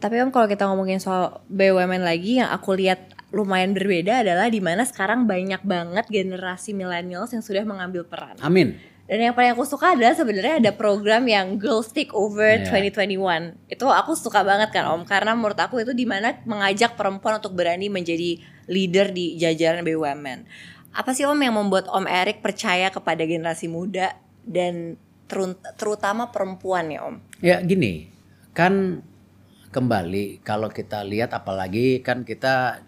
Tapi 0.00 0.20
om 0.24 0.32
kalau 0.32 0.48
kita 0.48 0.64
ngomongin 0.70 1.02
soal 1.02 1.44
BUMN 1.52 2.00
lagi 2.00 2.40
yang 2.40 2.48
aku 2.48 2.72
lihat 2.78 3.12
lumayan 3.34 3.74
berbeda 3.74 4.24
adalah 4.24 4.46
di 4.48 4.62
mana 4.62 4.86
sekarang 4.86 5.26
banyak 5.26 5.60
banget 5.66 6.06
generasi 6.08 6.72
millennials 6.72 7.34
yang 7.34 7.42
sudah 7.42 7.66
mengambil 7.66 8.06
peran. 8.06 8.38
Amin. 8.40 8.78
Dan 9.04 9.20
yang 9.20 9.36
paling 9.36 9.52
aku 9.52 9.68
suka 9.68 9.92
adalah 9.92 10.16
sebenarnya 10.16 10.64
ada 10.64 10.72
program 10.72 11.28
yang 11.28 11.60
Girls 11.60 11.92
Take 11.92 12.16
Over 12.16 12.64
Iya. 12.64 12.88
2021. 12.96 13.68
Itu 13.68 13.84
aku 13.92 14.16
suka 14.16 14.40
banget 14.40 14.72
kan 14.72 14.88
Om 14.88 15.04
karena 15.04 15.36
menurut 15.36 15.60
aku 15.60 15.84
itu 15.84 15.92
di 15.92 16.08
mana 16.08 16.40
mengajak 16.48 16.96
perempuan 16.96 17.36
untuk 17.36 17.52
berani 17.52 17.92
menjadi 17.92 18.40
leader 18.66 19.10
di 19.10 19.36
jajaran 19.36 19.84
BUMN. 19.84 20.40
Apa 20.94 21.10
sih 21.10 21.26
Om 21.26 21.40
yang 21.42 21.58
membuat 21.58 21.90
Om 21.90 22.06
Erik 22.06 22.38
percaya 22.38 22.88
kepada 22.88 23.26
generasi 23.26 23.66
muda 23.66 24.14
dan 24.46 24.94
terutama 25.74 26.30
perempuan 26.30 26.92
ya 26.92 27.00
Om? 27.08 27.16
Ya 27.42 27.58
gini, 27.64 28.06
kan 28.54 29.02
kembali 29.74 30.46
kalau 30.46 30.70
kita 30.70 31.02
lihat 31.02 31.34
apalagi 31.34 31.98
kan 31.98 32.22
kita 32.22 32.78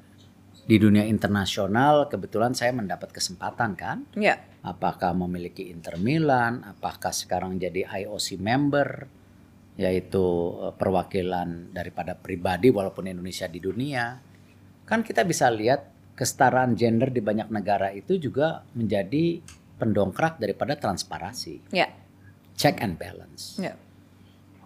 di 0.67 0.79
dunia 0.83 1.07
internasional 1.07 2.11
kebetulan 2.11 2.55
saya 2.55 2.75
mendapat 2.75 3.15
kesempatan 3.15 3.79
kan 3.79 4.03
Ya. 4.19 4.43
apakah 4.67 5.15
memiliki 5.15 5.71
Inter 5.71 5.99
Milan, 5.99 6.63
apakah 6.67 7.15
sekarang 7.15 7.59
jadi 7.59 7.87
IOC 7.87 8.39
member 8.39 9.07
yaitu 9.77 10.25
eh, 10.67 10.75
perwakilan 10.75 11.71
daripada 11.71 12.17
pribadi 12.17 12.73
walaupun 12.73 13.07
Indonesia 13.07 13.47
di 13.47 13.61
dunia. 13.61 14.26
Kan 14.87 15.03
kita 15.03 15.27
bisa 15.27 15.51
lihat 15.51 15.91
kesetaraan 16.15 16.79
gender 16.79 17.13
di 17.13 17.21
banyak 17.21 17.53
negara 17.53 17.93
itu 17.93 18.17
juga 18.17 18.65
menjadi 18.73 19.43
pendongkrak 19.77 20.41
daripada 20.41 20.79
transparansi, 20.81 21.69
Ya. 21.75 21.93
check 22.57 22.81
and 22.81 22.97
balance. 22.97 23.61
Ya. 23.61 23.77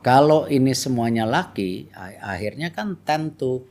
Kalau 0.00 0.46
ini 0.46 0.72
semuanya 0.72 1.26
laki, 1.26 1.90
akhirnya 2.22 2.70
kan 2.70 2.96
tentu 3.02 3.66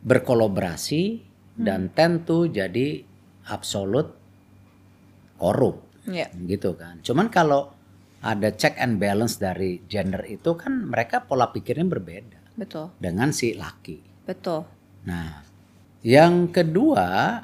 berkolaborasi 0.00 1.20
dan 1.58 1.92
tentu 1.92 2.48
jadi 2.48 3.04
absolut 3.46 4.16
korup 5.36 5.84
Ya. 6.08 6.30
gitu 6.46 6.74
kan. 6.74 7.02
Cuman 7.02 7.28
kalau 7.28 7.70
ada 8.22 8.54
check 8.54 8.78
and 8.78 9.02
balance 9.02 9.38
dari 9.38 9.82
gender 9.90 10.22
itu 10.26 10.54
kan 10.54 10.86
mereka 10.86 11.26
pola 11.26 11.50
pikirnya 11.50 11.86
berbeda 11.86 12.38
Betul. 12.54 12.94
dengan 12.98 13.34
si 13.34 13.54
laki. 13.54 14.26
Betul. 14.26 14.62
Nah, 15.02 15.42
yang 16.02 16.50
kedua 16.50 17.42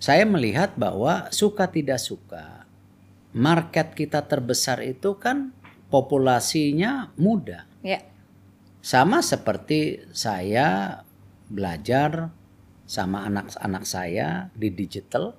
saya 0.00 0.24
melihat 0.24 0.74
bahwa 0.80 1.28
suka 1.30 1.68
tidak 1.68 2.00
suka 2.00 2.64
market 3.30 3.92
kita 3.94 4.24
terbesar 4.24 4.80
itu 4.82 5.14
kan 5.20 5.54
populasinya 5.92 7.12
muda. 7.14 7.66
Ya. 7.84 8.02
Sama 8.80 9.20
seperti 9.20 10.02
saya 10.10 11.00
belajar 11.50 12.32
sama 12.90 13.22
anak-anak 13.30 13.84
saya 13.86 14.50
di 14.58 14.66
digital 14.74 15.38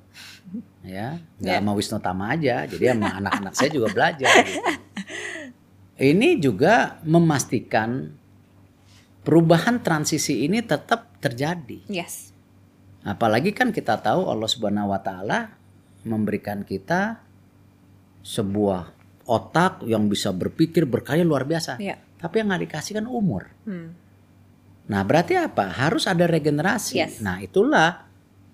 ya 0.88 1.20
nggak 1.40 1.52
Ya. 1.52 1.60
sama 1.60 1.72
Wisnu 1.76 2.00
Tama 2.00 2.32
aja 2.32 2.64
jadi 2.64 2.96
sama 2.96 3.12
anak-anak 3.20 3.54
saya 3.56 3.70
juga 3.76 3.92
belajar 3.92 4.32
gitu. 4.48 4.60
ini 6.00 6.40
juga 6.40 7.00
memastikan 7.04 8.16
perubahan 9.22 9.80
transisi 9.80 10.44
ini 10.44 10.62
tetap 10.62 11.18
terjadi 11.22 11.86
Yes. 11.88 12.34
apalagi 13.02 13.54
kan 13.54 13.70
kita 13.70 13.98
tahu 13.98 14.26
Allah 14.26 14.50
Subhanahu 14.50 14.90
wa 14.94 15.02
taala 15.02 15.54
memberikan 16.02 16.62
kita 16.62 17.22
sebuah 18.22 18.94
otak 19.26 19.86
yang 19.86 20.06
bisa 20.06 20.34
berpikir 20.34 20.86
berkarya 20.86 21.22
luar 21.22 21.46
biasa 21.46 21.78
Ya. 21.78 21.98
Tapi 22.18 22.38
yang 22.38 22.54
nggak 22.54 22.64
dikasih 22.70 23.02
kan 23.02 23.10
umur. 23.10 23.50
Hmm. 23.66 23.98
Nah 24.86 25.02
berarti 25.02 25.42
apa? 25.42 25.74
Harus 25.74 26.06
ada 26.06 26.30
regenerasi. 26.30 27.02
Yes. 27.02 27.18
Nah 27.18 27.42
itulah 27.42 28.06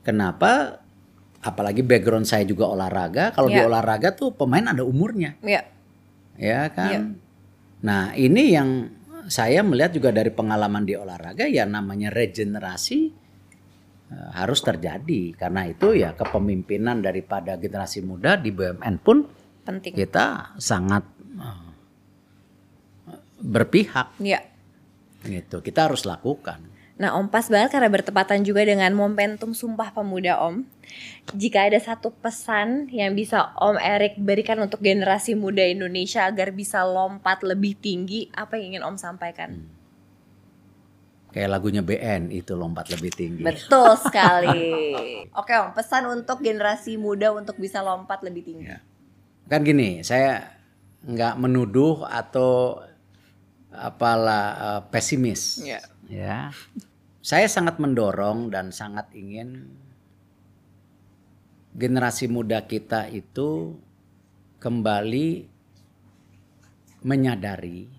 kenapa 0.07 0.79
apalagi 1.43 1.83
background 1.83 2.23
saya 2.23 2.47
juga 2.47 2.63
olahraga. 2.63 3.35
Kalau 3.35 3.51
di 3.51 3.59
Ya. 3.59 3.67
olahraga 3.67 4.15
tuh 4.15 4.31
pemain 4.31 4.63
ada 4.63 4.87
umurnya, 4.87 5.35
Ya. 5.43 5.67
ya 6.39 6.71
kan? 6.71 6.87
Iya. 6.87 6.99
Nah 7.83 8.15
ini 8.15 8.43
yang 8.55 8.69
saya 9.27 9.61
melihat 9.61 9.91
juga 9.93 10.09
dari 10.09 10.31
pengalaman 10.31 10.83
di 10.83 10.95
olahraga 10.95 11.45
ya 11.45 11.67
namanya 11.67 12.07
regenerasi 12.09 12.99
eh, 14.11 14.29
harus 14.33 14.59
terjadi 14.63 15.35
karena 15.35 15.67
itu 15.67 15.93
ya 15.93 16.15
kepemimpinan 16.15 17.03
daripada 17.03 17.59
generasi 17.59 18.01
muda 18.01 18.39
di 18.39 18.49
BUMN 18.51 18.95
pun 19.03 19.27
Penting. 19.63 19.93
kita 19.93 20.55
sangat 20.57 21.03
eh, 21.37 21.65
berpihak 23.37 24.17
Ya. 24.19 24.41
gitu. 25.23 25.59
Kita 25.59 25.91
harus 25.91 26.07
lakukan. 26.07 26.76
Nah, 26.97 27.13
Om 27.13 27.29
pas 27.29 27.45
banget 27.45 27.77
karena 27.77 27.93
bertepatan 27.93 28.41
juga 28.41 28.65
dengan 28.65 28.89
momentum 28.97 29.53
Sumpah 29.53 29.93
Pemuda 29.93 30.41
Om. 30.41 30.65
Jika 31.37 31.69
ada 31.69 31.77
satu 31.77 32.09
pesan 32.09 32.89
yang 32.89 33.13
bisa 33.13 33.53
Om 33.53 33.77
Erik 33.77 34.17
berikan 34.17 34.57
untuk 34.57 34.81
generasi 34.81 35.37
muda 35.37 35.61
Indonesia 35.61 36.25
agar 36.25 36.49
bisa 36.49 36.81
lompat 36.81 37.45
lebih 37.45 37.77
tinggi, 37.77 38.33
apa 38.33 38.57
yang 38.57 38.73
ingin 38.73 38.83
Om 38.89 38.97
sampaikan? 38.97 39.61
Kayak 41.29 41.53
lagunya 41.53 41.85
BN 41.85 42.33
itu 42.33 42.57
lompat 42.57 42.89
lebih 42.89 43.13
tinggi. 43.13 43.45
Betul 43.45 43.93
sekali. 44.09 44.89
Oke 45.37 45.53
Om, 45.53 45.77
pesan 45.77 46.09
untuk 46.09 46.41
generasi 46.41 46.97
muda 46.97 47.29
untuk 47.29 47.61
bisa 47.61 47.85
lompat 47.85 48.25
lebih 48.25 48.41
tinggi. 48.41 48.73
Ya. 48.73 48.81
Kan 49.45 49.61
gini, 49.61 50.01
saya 50.01 50.49
nggak 51.05 51.37
menuduh 51.37 52.09
atau 52.09 52.81
apalah 53.69 54.45
eh, 54.57 54.81
pesimis. 54.89 55.61
Ya. 55.61 55.77
Ya. 56.07 56.55
Saya 57.19 57.51
sangat 57.51 57.83
mendorong 57.83 58.47
dan 58.47 58.71
sangat 58.71 59.11
ingin 59.11 59.67
generasi 61.75 62.31
muda 62.31 62.63
kita 62.63 63.11
itu 63.11 63.75
kembali 64.63 65.51
menyadari 67.03 67.91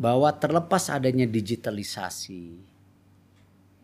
bahwa 0.00 0.32
terlepas 0.32 0.88
adanya 0.88 1.28
digitalisasi, 1.28 2.56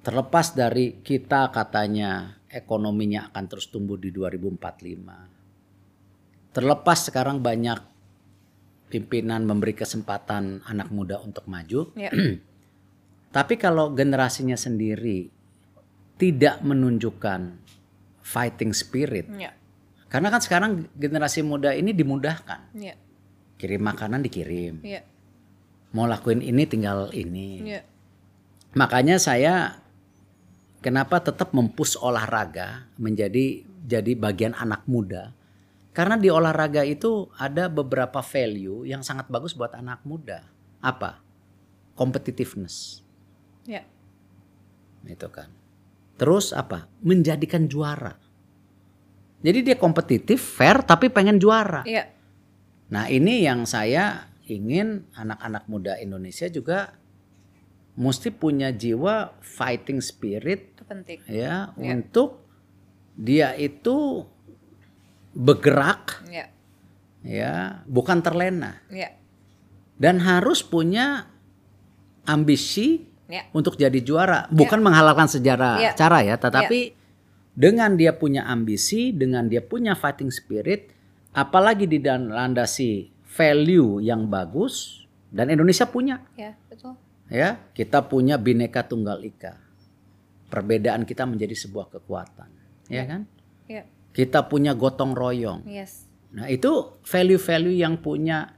terlepas 0.00 0.57
dari 0.57 1.05
kita 1.05 1.52
katanya 1.52 2.40
ekonominya 2.48 3.28
akan 3.28 3.44
terus 3.44 3.68
tumbuh 3.68 4.00
di 4.00 4.09
2045. 4.09 6.57
Terlepas 6.57 7.11
sekarang 7.11 7.42
banyak 7.42 7.82
pimpinan 8.88 9.42
memberi 9.42 9.74
kesempatan 9.74 10.62
anak 10.64 10.88
muda 10.94 11.18
untuk 11.20 11.44
maju, 11.50 11.90
Ya. 11.98 12.14
tapi 13.35 13.59
kalau 13.59 13.91
generasinya 13.91 14.55
sendiri 14.55 15.26
tidak 16.14 16.62
menunjukkan 16.62 17.59
fighting 18.22 18.70
spirit, 18.70 19.26
Ya. 19.35 19.51
karena 20.07 20.30
kan 20.30 20.39
sekarang 20.39 20.87
generasi 20.95 21.43
muda 21.43 21.74
ini 21.74 21.91
dimudahkan, 21.91 22.70
Ya. 22.78 22.95
kirim 23.59 23.82
makanan 23.82 24.22
dikirim, 24.22 24.78
Ya. 24.87 25.03
mau 25.91 26.07
lakuin 26.07 26.39
ini 26.47 26.62
tinggal 26.70 27.11
ini. 27.11 27.66
Ya. 27.66 27.82
Makanya 28.78 29.18
saya 29.18 29.82
kenapa 30.80 31.18
tetap 31.22 31.51
mempush 31.51 31.99
olahraga 31.99 32.87
menjadi 32.99 33.62
jadi 33.85 34.16
bagian 34.16 34.57
anak 34.57 34.89
muda. 34.89 35.37
Karena 35.95 36.18
di 36.18 36.26
olahraga 36.26 36.82
itu 36.82 37.30
ada 37.39 37.70
beberapa 37.70 38.18
value 38.18 38.82
yang 38.82 39.07
sangat 39.07 39.30
bagus 39.30 39.55
buat 39.55 39.70
anak 39.78 40.03
muda. 40.03 40.43
Apa? 40.82 41.22
Competitiveness. 41.95 43.03
Ya. 43.65 43.83
Itu 45.05 45.29
kan. 45.29 45.49
Terus 46.15 46.53
apa? 46.53 46.87
Menjadikan 47.01 47.67
juara. 47.67 48.15
Jadi 49.45 49.61
dia 49.61 49.77
kompetitif, 49.77 50.41
fair 50.41 50.81
tapi 50.81 51.12
pengen 51.12 51.37
juara. 51.37 51.85
Ya. 51.85 52.09
Nah, 52.89 53.09
ini 53.09 53.45
yang 53.45 53.65
saya 53.65 54.29
ingin 54.45 55.09
anak-anak 55.12 55.65
muda 55.67 55.97
Indonesia 55.97 56.49
juga 56.49 56.97
mesti 57.95 58.29
punya 58.29 58.69
jiwa 58.71 59.39
fighting 59.41 60.03
spirit 60.03 60.75
Itu 60.77 60.85
penting. 60.85 61.19
ya 61.25 61.71
Ya. 61.73 61.95
untuk 61.95 62.43
dia 63.15 63.55
itu 63.55 64.27
bergerak 65.33 66.27
Ya. 66.29 66.51
ya, 67.23 67.55
bukan 67.87 68.19
terlena 68.21 68.83
Ya. 68.91 69.15
dan 69.97 70.21
harus 70.21 70.61
punya 70.61 71.31
ambisi 72.27 73.07
Ya. 73.25 73.49
untuk 73.57 73.81
jadi 73.81 73.97
juara, 74.05 74.45
bukan 74.53 74.85
menghalalkan 74.85 75.25
sejarah 75.25 75.81
Ya. 75.81 75.93
cara 75.97 76.20
ya, 76.20 76.37
tetapi 76.37 76.93
dengan 77.57 77.97
dia 77.97 78.12
punya 78.12 78.45
ambisi, 78.45 79.16
dengan 79.16 79.49
dia 79.49 79.64
punya 79.64 79.97
fighting 79.97 80.29
spirit, 80.29 80.93
apalagi 81.33 81.89
di 81.89 82.03
dan 82.05 82.29
landasi 82.29 83.09
value 83.25 84.05
yang 84.05 84.29
bagus 84.29 85.07
dan 85.33 85.49
Indonesia 85.49 85.89
punya 85.89 86.20
Ya, 86.37 86.53
betul. 86.68 86.95
ya, 87.33 87.57
kita 87.72 88.05
punya 88.05 88.37
bineka 88.37 88.85
tunggal 88.85 89.25
ika. 89.25 89.57
Perbedaan 90.53 91.03
kita 91.03 91.25
menjadi 91.27 91.57
sebuah 91.57 91.91
kekuatan, 91.91 92.47
ya 92.87 93.03
kan? 93.09 93.22
Ya. 93.66 93.83
Kita 94.14 94.47
punya 94.47 94.70
gotong 94.77 95.16
royong. 95.16 95.66
Yes. 95.66 96.07
Nah, 96.31 96.47
itu 96.47 96.99
value-value 97.03 97.83
yang 97.83 97.99
punya 97.99 98.55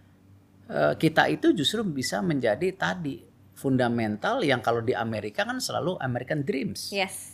eh, 0.67 0.93
kita 0.99 1.31
itu 1.31 1.55
justru 1.55 1.87
bisa 1.87 2.21
menjadi 2.21 2.75
tadi 2.75 3.23
fundamental 3.57 4.45
yang 4.45 4.61
kalau 4.61 4.85
di 4.85 4.93
Amerika 4.93 5.49
kan 5.49 5.57
selalu 5.59 5.97
American 6.05 6.45
Dreams. 6.45 6.93
Yes. 6.93 7.33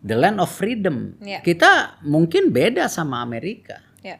The 0.00 0.16
land 0.16 0.40
of 0.40 0.48
freedom. 0.48 1.20
Ya. 1.20 1.44
Kita 1.44 2.00
mungkin 2.08 2.48
beda 2.48 2.88
sama 2.88 3.20
Amerika. 3.20 3.84
Ya. 4.00 4.16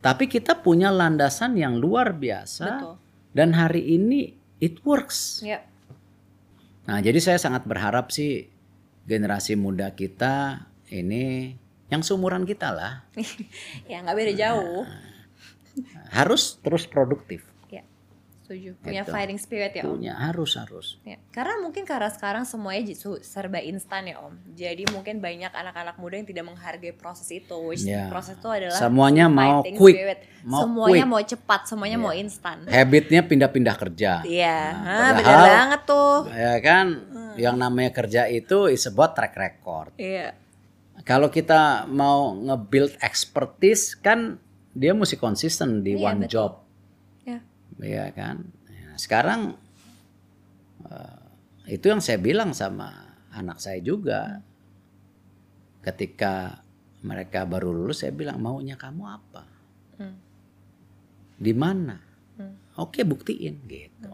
Tapi 0.00 0.24
kita 0.26 0.56
punya 0.64 0.88
landasan 0.88 1.60
yang 1.60 1.76
luar 1.76 2.16
biasa 2.16 2.64
Betul. 2.80 2.94
dan 3.36 3.52
hari 3.52 3.84
ini 4.00 4.32
it 4.56 4.80
works. 4.88 5.44
Ya. 5.44 5.60
Nah, 6.88 7.04
jadi 7.04 7.20
saya 7.20 7.36
sangat 7.36 7.68
berharap 7.68 8.08
sih 8.08 8.48
generasi 9.04 9.60
muda 9.60 9.92
kita 9.92 10.64
ini 10.88 11.52
yang 11.92 12.00
seumuran 12.00 12.46
kita 12.46 12.70
lah 12.70 13.02
Ya, 13.90 14.00
nggak 14.00 14.16
beda 14.16 14.32
jauh. 14.32 14.82
harus 16.10 16.56
terus 16.64 16.88
produktif. 16.88 17.44
Setuju. 18.50 18.74
Punya 18.82 19.06
Gitu. 19.06 19.14
fighting 19.14 19.38
spirit 19.38 19.72
ya, 19.72 19.86
Om. 19.86 19.94
Punya 19.94 20.10
harus 20.18 20.58
harus. 20.58 20.98
Ya, 21.06 21.22
karena 21.30 21.62
mungkin 21.62 21.86
karena 21.86 22.10
sekarang 22.10 22.42
semuanya 22.42 22.82
serba 23.22 23.62
instan 23.62 24.10
ya 24.10 24.18
om. 24.18 24.34
Jadi 24.50 24.90
mungkin 24.90 25.22
banyak 25.22 25.54
anak-anak 25.54 25.94
muda 26.02 26.18
yang 26.18 26.26
tidak 26.26 26.50
menghargai 26.50 26.90
proses 26.90 27.30
itu. 27.30 27.54
Which 27.62 27.86
Ya. 27.86 28.10
proses 28.10 28.34
itu 28.34 28.50
adalah 28.50 28.74
Semuanya 28.74 29.30
mau 29.30 29.62
quick, 29.62 29.94
spirit. 29.94 30.18
mau 30.42 30.66
semuanya 30.66 31.06
quick. 31.06 31.06
mau 31.06 31.22
cepat, 31.22 31.60
semuanya 31.64 31.94
Ya. 31.94 32.02
mau 32.02 32.10
instan. 32.10 32.56
Habitnya 32.66 33.22
pindah-pindah 33.22 33.76
kerja. 33.78 34.12
Iya, 34.26 34.58
Nah, 34.74 34.82
ah, 34.82 35.10
bener 35.14 35.22
padahal- 35.22 35.46
banget 35.54 35.80
tuh. 35.86 36.14
Ya 36.34 36.54
kan, 36.58 36.86
yang 37.38 37.54
namanya 37.54 37.94
kerja 37.94 38.26
itu 38.26 38.66
is 38.66 38.82
about 38.84 39.14
track 39.14 39.38
record. 39.38 39.94
Iya, 39.94 40.34
Kalau 41.00 41.30
kita 41.30 41.86
mau 41.86 42.36
nge-build 42.36 42.98
expertise 43.00 43.94
kan 43.94 44.36
dia 44.70 44.92
mesti 44.92 45.16
konsisten 45.16 45.80
di 45.80 45.96
Iya, 45.96 46.04
one 46.04 46.20
betul. 46.20 46.32
job. 46.34 46.52
Ya, 47.80 47.86
Iya 47.88 48.04
kan? 48.12 48.36
Ya, 48.68 48.90
sekarang 48.96 49.56
eh, 50.86 51.22
itu 51.72 51.88
yang 51.88 52.00
saya 52.00 52.18
bilang 52.18 52.52
sama 52.52 52.92
anak 53.30 53.60
saya 53.60 53.80
juga. 53.80 54.40
Ketika 55.80 56.60
mereka 57.00 57.48
baru 57.48 57.72
lulus 57.72 58.04
saya 58.04 58.12
bilang 58.12 58.36
maunya 58.36 58.76
kamu 58.76 59.02
apa? 59.08 59.42
Hmm. 59.96 60.16
Di 61.40 61.56
mana? 61.56 61.96
Hmm. 62.36 62.56
Oke 62.76 63.00
buktiin 63.00 63.64
gitu. 63.64 64.12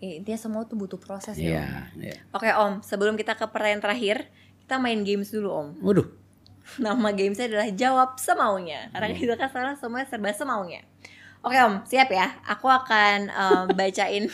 Ya, 0.00 0.20
intinya 0.20 0.36
semua 0.36 0.62
tuh 0.68 0.76
butuh 0.76 1.00
proses 1.00 1.36
ya. 1.36 1.48
Iya. 1.60 1.64
Om. 1.64 2.00
iya. 2.00 2.16
Oke 2.32 2.48
om, 2.52 2.72
sebelum 2.80 3.16
kita 3.16 3.36
ke 3.36 3.44
pertanyaan 3.48 3.80
terakhir, 3.80 4.28
kita 4.64 4.76
main 4.76 5.00
games 5.04 5.32
dulu 5.32 5.48
om. 5.52 5.68
Waduh. 5.80 6.08
Nama 6.84 7.08
gamesnya 7.12 7.48
adalah 7.48 7.68
jawab 7.72 8.16
semaunya. 8.16 8.88
Karena 8.92 9.12
Hmm. 9.12 9.20
kita 9.20 9.34
kan 9.36 9.48
sekarang 9.52 9.74
semuanya 9.76 10.08
serba 10.08 10.32
semaunya. 10.32 10.80
Oke 11.44 11.58
om, 11.60 11.84
siap 11.84 12.08
ya? 12.08 12.26
Aku 12.48 12.66
akan 12.66 13.28
em, 13.28 13.64
bacain 13.78 14.24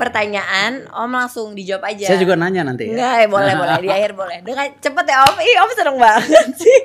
pertanyaan, 0.00 0.88
om 0.88 1.10
langsung 1.12 1.52
dijawab 1.52 1.92
aja. 1.92 2.08
Saya 2.12 2.20
juga 2.20 2.32
nanya 2.32 2.64
nanti 2.64 2.88
ya. 2.88 2.96
Enggak, 2.96 3.14
ya, 3.20 3.26
boleh, 3.28 3.54
boleh. 3.54 3.76
Di 3.78 3.88
akhir 3.92 4.12
boleh. 4.16 4.38
Dengan 4.40 4.66
cepet 4.80 5.04
ya 5.04 5.18
om. 5.28 5.36
Ih, 5.36 5.56
om 5.60 5.70
seneng 5.76 5.96
banget 6.00 6.48
sih. 6.56 6.80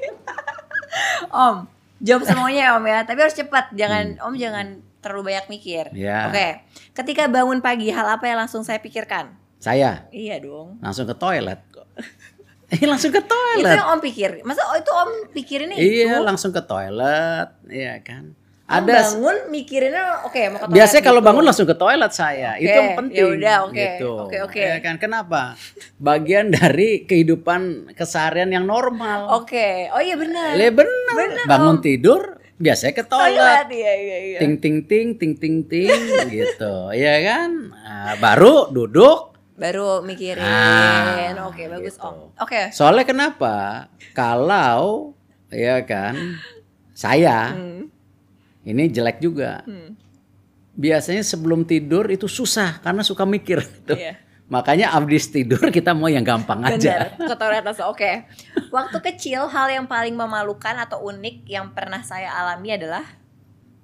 om, 1.32 1.55
jawab 2.03 2.24
semuanya 2.28 2.62
ya 2.62 2.72
om 2.76 2.86
ya. 2.86 2.99
Tapi 3.08 3.20
harus 3.24 3.36
cepat. 3.38 3.72
Jangan, 3.74 4.20
om 4.24 4.34
jangan 4.36 4.84
terlalu 4.99 5.32
banyak 5.34 5.45
mikir. 5.47 5.88
Hmm. 5.91 5.97
Ya. 5.97 6.28
Oke. 6.28 6.47
Ketika 6.91 7.32
bangun 7.32 7.64
pagi, 7.64 7.88
hal 7.93 8.08
apa 8.12 8.28
yang 8.28 8.43
langsung 8.43 8.68
saya 8.68 8.84
pikirkan? 8.84 9.32
Saya 9.58 10.05
Iya 10.14 10.38
dong. 10.38 10.78
langsung 10.84 11.08
ke 11.10 11.16
toilet 11.18 11.64
kok. 11.72 11.88
Eh, 12.68 12.84
langsung 12.84 13.16
ke 13.16 13.24
Itu 13.24 13.32
toilet. 13.32 13.80
yang 13.80 13.95
om 13.95 13.99
pikir. 14.03 14.43
Masa 14.43 14.60
oh, 14.68 14.76
itu 14.76 14.91
om 14.91 15.32
pikirinnya 15.32 15.80
Iya, 15.80 16.20
itu? 16.20 16.20
langsung 16.20 16.51
ke 16.51 16.60
toilet, 16.60 17.47
iya 17.72 17.95
kan. 18.03 18.36
Om 18.68 18.84
Ada 18.84 18.99
bangun 18.99 19.38
mikirinnya 19.47 20.28
oke 20.28 20.41
mau 20.51 20.59
ke 20.59 20.65
toilet 20.68 20.76
biasanya 20.76 21.03
kalau 21.07 21.22
gitu. 21.24 21.28
bangun 21.32 21.43
langsung 21.47 21.68
ke 21.72 21.76
toilet 21.76 22.11
saya. 22.11 22.51
Oke, 22.51 22.68
Itu 22.68 22.76
yang 22.76 22.91
penting. 22.99 23.15
ya 23.15 23.26
udah, 23.32 23.55
oke. 23.63 23.80
Gitu. 23.80 24.11
Oke, 24.20 24.38
oke. 24.43 24.59
Ya 24.59 24.78
kan 24.84 24.95
kenapa? 24.99 25.41
Bagian 25.95 26.51
dari 26.51 26.89
kehidupan 27.01 27.61
keseharian 27.95 28.51
yang 28.51 28.68
normal. 28.68 29.39
Oke, 29.39 29.88
oh 29.88 30.03
iya 30.03 30.20
benar. 30.20 30.59
Ya 30.59 30.68
benar. 30.68 31.47
Bangun 31.47 31.80
tidur 31.80 32.36
biasanya 32.59 32.91
ke 32.91 33.03
toilet. 33.07 33.39
Toilet, 33.39 33.68
iya 33.72 33.93
iya 33.95 34.18
iya. 34.28 34.38
Ting 34.43 34.59
ting 34.59 34.84
ting 34.84 35.07
ting 35.15 35.34
ting 35.34 35.57
ting 35.63 35.88
gitu. 36.28 36.91
Ya 36.91 37.24
kan? 37.24 37.72
Nah, 37.72 38.20
baru 38.20 38.68
duduk. 38.68 39.32
Baru 39.55 40.03
mikirin. 40.03 40.43
Ah, 40.43 41.47
oke, 41.47 41.63
bagus 41.72 41.95
gitu. 41.95 42.03
Om. 42.03 42.36
Oke. 42.38 42.70
Soalnya 42.70 43.07
kenapa? 43.07 43.88
Kalau 44.11 45.15
ya 45.47 45.80
kan 45.82 46.36
saya 46.91 47.53
Hmm. 47.53 47.77
Ini 48.68 48.91
jelek 48.91 49.24
juga. 49.24 49.63
Hmm. 49.63 49.95
Biasanya 50.78 51.24
sebelum 51.24 51.63
tidur 51.63 52.05
itu 52.11 52.28
susah 52.28 52.84
karena 52.84 53.01
suka 53.01 53.24
mikir 53.24 53.63
gitu. 53.80 53.95
Iya. 53.95 54.20
Makanya 54.47 54.95
abis 54.95 55.32
tidur 55.32 55.59
kita 55.72 55.91
mau 55.91 56.07
yang 56.11 56.24
gampang 56.24 56.63
aja. 56.63 57.15
Toilet 57.15 57.63
langsung. 57.63 57.88
Oke. 57.91 58.28
Waktu 58.76 58.97
kecil 59.03 59.47
hal 59.47 59.68
yang 59.72 59.88
paling 59.88 60.15
memalukan 60.15 60.76
atau 60.76 61.03
unik 61.07 61.47
yang 61.47 61.72
pernah 61.72 62.03
saya 62.03 62.32
alami 62.32 62.76
adalah 62.76 63.03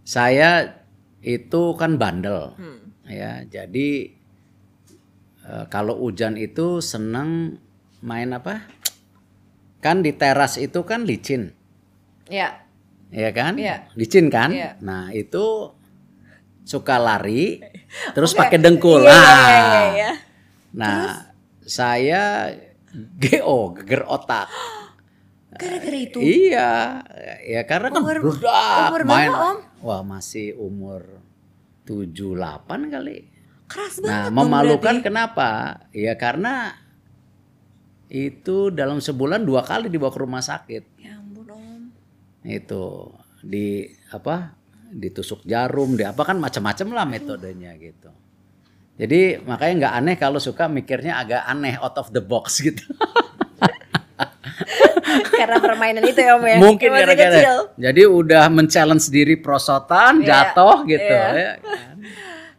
Saya 0.03 0.83
itu 1.23 1.75
kan 1.79 1.95
bandel. 1.95 2.55
Hmm. 2.59 2.91
Ya, 3.07 3.43
jadi 3.47 4.11
eh, 5.47 5.65
kalau 5.71 5.99
hujan 5.99 6.35
itu 6.35 6.83
seneng 6.83 7.59
main 8.03 8.35
apa? 8.35 8.67
Kan 9.79 10.03
di 10.03 10.15
teras 10.15 10.55
itu 10.59 10.83
kan 10.87 11.03
licin. 11.03 11.55
ya, 12.31 12.62
ya 13.13 13.29
kan? 13.29 13.53
Iya. 13.55 13.87
Licin 13.93 14.27
kan? 14.27 14.49
Iya. 14.49 14.81
Nah, 14.81 15.09
itu 15.09 15.69
suka 16.63 16.97
lari 16.97 17.61
terus 18.17 18.33
Oke. 18.33 18.39
pakai 18.41 18.57
dengkul. 18.57 19.03
Iya, 19.03 19.13
Nah, 19.13 19.83
iya, 19.93 20.11
nah 20.73 21.01
saya 21.61 22.49
GO, 22.91 23.73
geger 23.73 24.03
otak. 24.03 24.49
Gara-gara 25.53 25.93
itu. 25.95 26.17
Iya, 26.17 27.05
ya 27.43 27.61
karena 27.63 27.87
kan 27.87 28.01
Umur- 28.01 28.17
berudak 28.19 28.89
umur 28.89 29.01
main. 29.03 29.29
berapa, 29.29 29.45
Om? 29.47 29.57
Wah, 29.81 30.01
masih 30.01 30.57
umur 30.57 31.21
78 31.85 32.89
kali. 32.89 33.29
Keras 33.65 33.97
Nah, 33.97 34.03
banget 34.03 34.25
dong 34.25 34.35
memalukan 34.35 34.81
berarti. 34.97 35.05
kenapa? 35.05 35.49
Ya 35.89 36.13
karena 36.15 36.73
itu 38.07 38.69
dalam 38.69 38.97
sebulan 38.97 39.41
dua 39.41 39.61
kali 39.61 39.87
dibawa 39.87 40.09
ke 40.09 40.19
rumah 40.19 40.41
sakit. 40.41 40.83
Ya. 40.97 41.17
Itu 42.45 43.11
di 43.39 43.83
apa 44.09 44.55
ditusuk 44.89 45.41
jarum 45.43 45.95
di 45.95 46.03
apa 46.03 46.21
kan 46.21 46.37
macam-macam 46.37 46.87
lah 46.91 47.05
metodenya 47.05 47.73
gitu 47.75 48.11
jadi 48.93 49.41
makanya 49.41 49.73
nggak 49.79 49.93
aneh 49.95 50.15
kalau 50.15 50.37
suka 50.37 50.67
mikirnya 50.67 51.17
agak 51.17 51.41
aneh 51.43 51.75
out 51.77 51.97
of 51.97 52.09
the 52.09 52.21
box 52.21 52.59
gitu 52.61 52.83
Karena 55.33 55.57
permainan 55.59 56.03
itu 56.03 56.19
ya 56.19 56.33
Om 56.33 56.43
ya. 56.43 56.57
mungkin 56.57 56.89
gara-gara 56.89 57.29
kecil. 57.35 57.57
jadi 57.75 58.01
udah 58.05 58.43
men-challenge 58.47 59.05
diri 59.09 59.35
prosotan 59.35 60.21
Iya, 60.21 60.53
jatuh 60.53 60.85
gitu 60.85 61.03
iya. 61.11 61.27
ya 61.27 61.51
kan. 61.59 61.97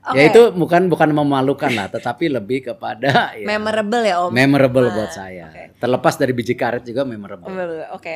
Oke. 0.05 0.17
ya 0.17 0.23
itu 0.29 0.43
bukan 0.53 0.83
bukan 0.87 1.11
memalukan 1.11 1.73
lah 1.73 1.89
tetapi 1.89 2.29
lebih 2.29 2.67
kepada 2.67 3.33
ya, 3.33 3.47
Memorable 3.47 4.03
ya 4.03 4.17
Om. 4.21 4.31
memorable 4.31 4.85
Ah, 4.85 4.93
buat 4.93 5.11
saya 5.11 5.49
oke. 5.49 5.81
terlepas 5.81 6.15
dari 6.15 6.33
biji 6.33 6.53
karet 6.53 6.85
juga 6.85 7.03
memorable 7.03 7.49
Memorable, 7.49 7.89
Oke. 7.91 8.15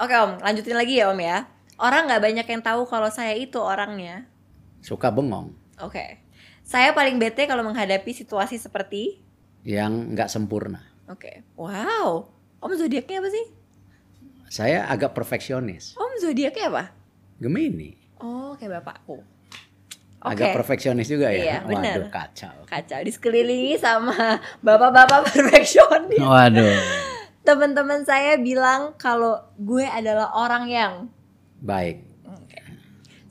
Oke 0.00 0.14
Om, 0.14 0.40
lanjutin 0.40 0.72
lagi 0.72 0.96
ya 0.96 1.12
Om 1.12 1.20
ya. 1.20 1.44
Orang 1.76 2.04
nggak 2.04 2.20
banyak 2.20 2.46
yang 2.46 2.62
tahu 2.62 2.84
kalau 2.84 3.08
saya 3.08 3.32
itu 3.32 3.56
orangnya. 3.56 4.24
suka 4.80 5.08
bengong 5.08 5.52
Oke. 5.76 6.24
Saya 6.62 6.92
paling 6.92 7.16
bete 7.16 7.44
kalau 7.44 7.60
menghadapi 7.60 8.10
situasi 8.10 8.56
seperti 8.56 9.20
yang 9.60 10.12
nggak 10.12 10.26
sempurna 10.26 10.80
Oke. 11.04 11.44
Wow. 11.54 12.32
Om 12.58 12.72
zodiaknya 12.74 13.20
apa 13.20 13.28
sih? 13.28 13.44
saya 14.48 14.82
agak 14.84 15.12
perfeksionis 15.12 15.94
Om 15.94 16.12
zodiaknya 16.18 16.68
apa? 16.68 16.84
Gemini 17.36 17.96
Oh, 18.18 18.52
kayak 18.54 18.80
bapakku. 18.80 19.20
Oke. 20.20 20.36
agak 20.36 20.52
perfeksionis 20.54 21.08
juga 21.08 21.28
Iya, 21.28 21.40
ya. 21.40 21.58
benar. 21.64 21.96
Waduh 21.96 22.08
kacau. 22.10 22.56
Kacau 22.64 23.00
di 23.00 23.08
sekelilingi 23.08 23.76
sama 23.76 24.36
bapak-bapak 24.60 25.24
perfeksionis. 25.32 26.20
Waduh. 26.20 27.08
Teman-teman 27.40 28.04
saya 28.04 28.36
bilang 28.36 28.94
kalau 29.00 29.40
gue 29.56 29.88
adalah 29.88 30.30
orang 30.36 30.64
yang 30.68 30.92
Baik 31.60 32.10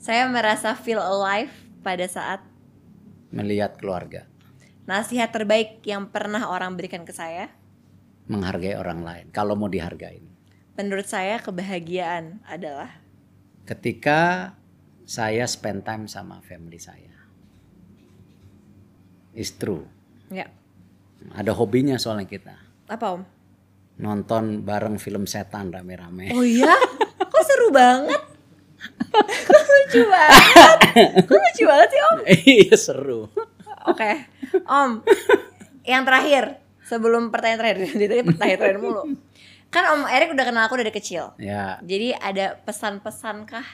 saya 0.00 0.24
merasa 0.32 0.72
feel 0.72 0.98
alive 0.98 1.52
pada 1.84 2.08
saat 2.08 2.40
melihat 3.28 3.76
keluarga, 3.76 4.24
nasihat 4.88 5.28
terbaik 5.28 5.84
yang 5.84 6.08
pernah 6.08 6.48
orang 6.48 6.74
berikan 6.74 7.04
ke 7.04 7.12
saya. 7.12 7.52
menghargai 8.30 8.78
orang 8.78 9.02
lain. 9.02 9.26
Kalau 9.34 9.58
mau 9.58 9.66
dihargain. 9.66 10.22
Menurut 10.78 11.02
saya 11.04 11.42
kebahagiaan 11.42 12.38
adalah 12.46 13.02
Ketika 13.66 14.54
saya 15.02 15.44
spend 15.50 15.82
time 15.82 16.06
sama 16.06 16.38
family 16.42 16.78
saya. 16.78 17.10
It's 19.34 19.50
true. 19.50 19.84
ya 20.30 20.46
Ada 21.34 21.52
hobinya 21.54 21.98
soalnya 21.98 22.26
kita. 22.26 22.54
apa 22.86 23.06
om? 23.18 23.22
Nonton 24.00 24.64
bareng 24.64 24.96
film 24.96 25.28
setan 25.28 25.68
rame-rame. 25.68 26.32
Oh 26.32 26.40
iya? 26.40 26.72
Kok 27.20 27.42
seru 27.44 27.68
banget? 27.68 28.20
Kok 29.48 29.60
lucu 29.60 30.00
banget? 30.08 30.78
Kok 31.28 31.36
lucu 31.36 31.62
banget 31.68 31.88
sih 31.92 32.00
om? 32.00 32.18
Iya 32.26 32.76
seru. 32.76 33.20
Oke, 33.88 34.28
Om. 34.64 35.04
Yang 35.84 36.02
terakhir, 36.04 36.44
sebelum 36.84 37.32
pertanyaan 37.32 37.60
terakhir, 37.60 37.76
tadi 38.08 38.24
pertanyaan 38.24 38.58
terakhir 38.60 38.80
mulu. 38.80 39.02
Kan 39.68 39.84
Om 39.86 40.02
Erik 40.08 40.32
udah 40.32 40.44
kenal 40.44 40.64
aku 40.66 40.76
dari 40.76 40.92
kecil. 40.92 41.32
Ya, 41.36 41.78
Jadi 41.80 42.12
ada 42.12 42.58
pesan-pesan 42.60 43.44
kah 43.44 43.64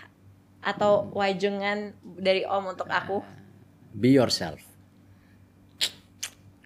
atau 0.61 1.07
wajengan 1.15 1.95
dari 2.03 2.43
Om 2.43 2.75
untuk 2.75 2.91
aku? 2.91 3.23
be 3.97 4.13
yourself. 4.13 4.61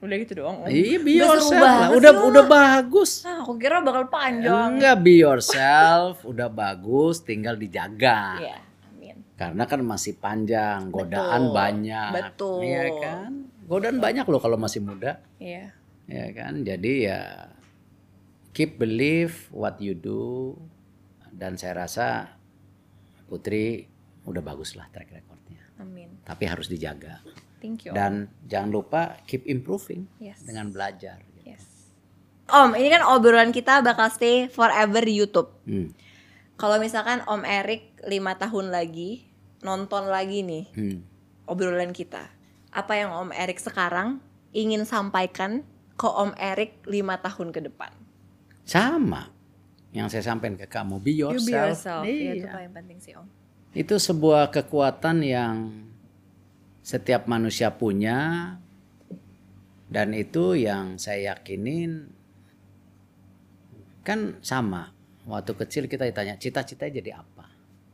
Udah 0.00 0.16
gitu 0.16 0.32
doang. 0.40 0.64
Om. 0.64 0.72
Iya, 0.72 0.96
be 1.04 1.12
Udah 1.20 1.28
yourself 1.36 1.60
lah. 1.60 1.78
Udah 1.92 2.12
Om. 2.16 2.28
udah 2.32 2.44
bagus. 2.48 3.10
Ah, 3.28 3.44
aku 3.44 3.60
kira 3.60 3.84
bakal 3.84 4.08
panjang. 4.08 4.80
Enggak 4.80 4.96
be 5.04 5.20
yourself, 5.20 6.24
udah 6.24 6.48
bagus, 6.48 7.20
tinggal 7.20 7.60
dijaga. 7.60 8.40
Iya, 8.40 8.56
amin. 8.96 9.16
Karena 9.36 9.64
kan 9.68 9.80
masih 9.84 10.16
panjang, 10.16 10.88
godaan 10.88 11.52
Betul, 11.52 11.56
banyak. 11.56 12.10
betul. 12.16 12.58
Iya 12.64 12.84
kan? 12.96 13.30
Godaan 13.68 13.98
banyak 14.00 14.24
loh 14.24 14.40
kalau 14.40 14.56
masih 14.56 14.80
muda. 14.80 15.20
Iya. 15.36 15.76
Ya 16.08 16.26
kan? 16.32 16.64
Jadi 16.64 16.92
ya 17.06 17.52
keep 18.50 18.80
believe 18.80 19.46
what 19.54 19.78
you 19.78 19.94
do 19.94 20.56
dan 21.30 21.54
saya 21.54 21.86
rasa 21.86 22.34
Putri 23.30 23.86
udah 24.26 24.42
bagus 24.42 24.74
lah 24.74 24.90
track 24.90 25.14
recordnya. 25.14 25.62
Amin. 25.78 26.18
Tapi 26.26 26.50
harus 26.50 26.66
dijaga. 26.66 27.22
Thank 27.60 27.84
you. 27.84 27.92
Om. 27.92 27.94
Dan 27.94 28.12
jangan 28.44 28.70
lupa 28.70 29.00
keep 29.24 29.44
improving 29.44 30.08
Yes. 30.16 30.40
dengan 30.42 30.68
belajar. 30.68 31.20
Yes. 31.40 31.62
Om, 32.46 32.74
ini 32.74 32.88
kan 32.88 33.04
obrolan 33.06 33.52
kita 33.52 33.78
bakal 33.80 34.08
stay 34.08 34.48
forever 34.48 35.00
di 35.00 35.14
YouTube. 35.14 35.52
Hmm. 35.62 35.92
Kalau 36.56 36.76
misalkan 36.76 37.22
Om 37.22 37.40
Erik 37.42 38.00
lima 38.02 38.34
tahun 38.34 38.68
lagi 38.68 39.24
nonton 39.60 40.08
lagi 40.08 40.40
nih 40.40 40.64
Hmm. 40.72 40.98
obrolan 41.44 41.92
kita, 41.92 42.26
apa 42.70 42.92
yang 42.94 43.12
Om 43.14 43.30
Erik 43.30 43.56
sekarang 43.56 44.20
ingin 44.50 44.82
sampaikan 44.82 45.62
ke 45.94 46.04
Om 46.04 46.32
Erik 46.34 46.80
lima 46.84 47.16
tahun 47.16 47.48
ke 47.50 47.60
depan? 47.62 47.92
Sama 48.64 49.28
yang 49.90 50.06
saya 50.06 50.22
sampaikan 50.22 50.56
ke 50.56 50.64
kamu, 50.64 50.96
be 50.98 51.12
You 51.12 51.30
yourself. 51.30 51.44
be 51.44 51.52
yourself. 51.52 52.02
Iya, 52.04 52.32
itu 52.34 52.46
Iya. 52.46 52.52
paling 52.52 52.72
penting 52.72 52.98
sih 52.98 53.12
Om. 53.14 53.26
Itu 53.70 53.94
sebuah 53.96 54.50
kekuatan 54.50 55.22
yang 55.22 55.54
setiap 56.90 57.30
manusia 57.30 57.70
punya 57.78 58.58
dan 59.86 60.10
itu 60.10 60.58
yang 60.58 60.98
saya 60.98 61.34
yakinin 61.38 62.10
kan 64.02 64.42
sama. 64.42 64.90
Waktu 65.30 65.54
kecil 65.54 65.86
kita 65.86 66.08
ditanya 66.08 66.34
cita-cita 66.34 66.90
jadi 66.90 67.22
apa, 67.22 67.46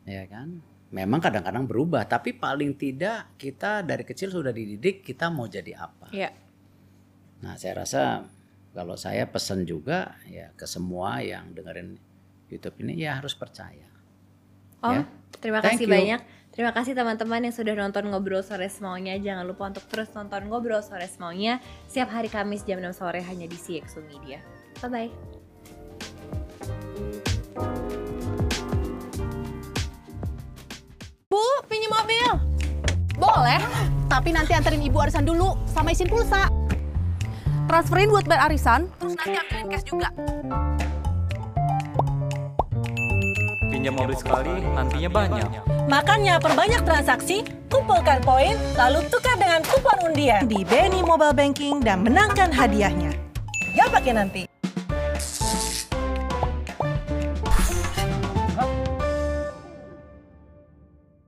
ya 0.08 0.24
kan? 0.24 0.64
Memang 0.94 1.20
kadang-kadang 1.20 1.68
berubah, 1.68 2.06
tapi 2.08 2.32
paling 2.32 2.78
tidak 2.78 3.36
kita 3.36 3.84
dari 3.84 4.06
kecil 4.06 4.32
sudah 4.32 4.54
dididik 4.54 5.04
kita 5.04 5.28
mau 5.28 5.44
jadi 5.44 5.76
apa. 5.76 6.08
Iya. 6.14 6.30
Nah, 7.44 7.58
saya 7.60 7.84
rasa 7.84 8.24
kalau 8.72 8.96
saya 8.96 9.28
pesan 9.28 9.68
juga 9.68 10.16
ya 10.30 10.48
ke 10.56 10.64
semua 10.64 11.20
yang 11.20 11.52
dengerin 11.52 11.98
YouTube 12.48 12.80
ini 12.86 13.04
ya 13.04 13.18
harus 13.20 13.34
percaya. 13.36 13.84
Om, 14.80 14.94
Ya. 14.94 15.02
terima 15.42 15.58
Thank 15.60 15.82
kasih 15.82 15.86
you. 15.90 15.92
banyak. 15.92 16.20
Terima 16.56 16.72
kasih 16.72 16.96
teman-teman 16.96 17.44
yang 17.44 17.52
sudah 17.52 17.76
nonton 17.76 18.08
Ngobrol 18.08 18.40
Sore 18.40 18.72
Semaunya. 18.72 19.20
Jangan 19.20 19.44
lupa 19.44 19.68
untuk 19.68 19.84
terus 19.92 20.08
nonton 20.16 20.48
Ngobrol 20.48 20.80
Sore 20.80 21.04
Semaunya 21.04 21.60
setiap 21.84 22.08
hari 22.08 22.32
Kamis 22.32 22.64
jam 22.64 22.80
6 22.80 22.96
sore 22.96 23.20
hanya 23.20 23.44
di 23.44 23.60
CXO 23.60 24.00
Media. 24.08 24.40
Bye-bye. 24.80 25.12
Bu, 31.28 31.44
pinjam 31.68 31.92
Boleh, 33.20 33.60
tapi 34.08 34.32
nanti 34.32 34.56
anterin 34.56 34.80
ibu 34.80 34.96
arisan 34.96 35.28
dulu 35.28 35.60
sama 35.68 35.92
isin 35.92 36.08
pulsa. 36.08 36.48
Transferin 37.68 38.08
buat 38.08 38.24
bayar 38.24 38.48
arisan, 38.48 38.88
terus 38.96 39.12
nanti 39.12 39.36
ambilin 39.36 39.68
cash 39.68 39.84
juga. 39.84 40.08
Pinjam 43.86 44.02
mobil 44.02 44.18
sekali, 44.18 44.54
nantinya 44.74 45.10
banyak. 45.14 45.48
Makanya 45.86 46.42
perbanyak 46.42 46.82
transaksi, 46.82 47.46
kumpulkan 47.70 48.18
poin, 48.18 48.58
lalu 48.74 49.06
tukar 49.06 49.38
dengan 49.38 49.62
kupon 49.62 50.10
undian 50.10 50.42
di 50.50 50.66
BNI 50.66 51.06
Mobile 51.06 51.30
Banking 51.30 51.78
dan 51.86 52.02
menangkan 52.02 52.50
hadiahnya. 52.50 53.14
Gak 53.78 53.94
pakai 53.94 54.10
nanti. 54.18 54.55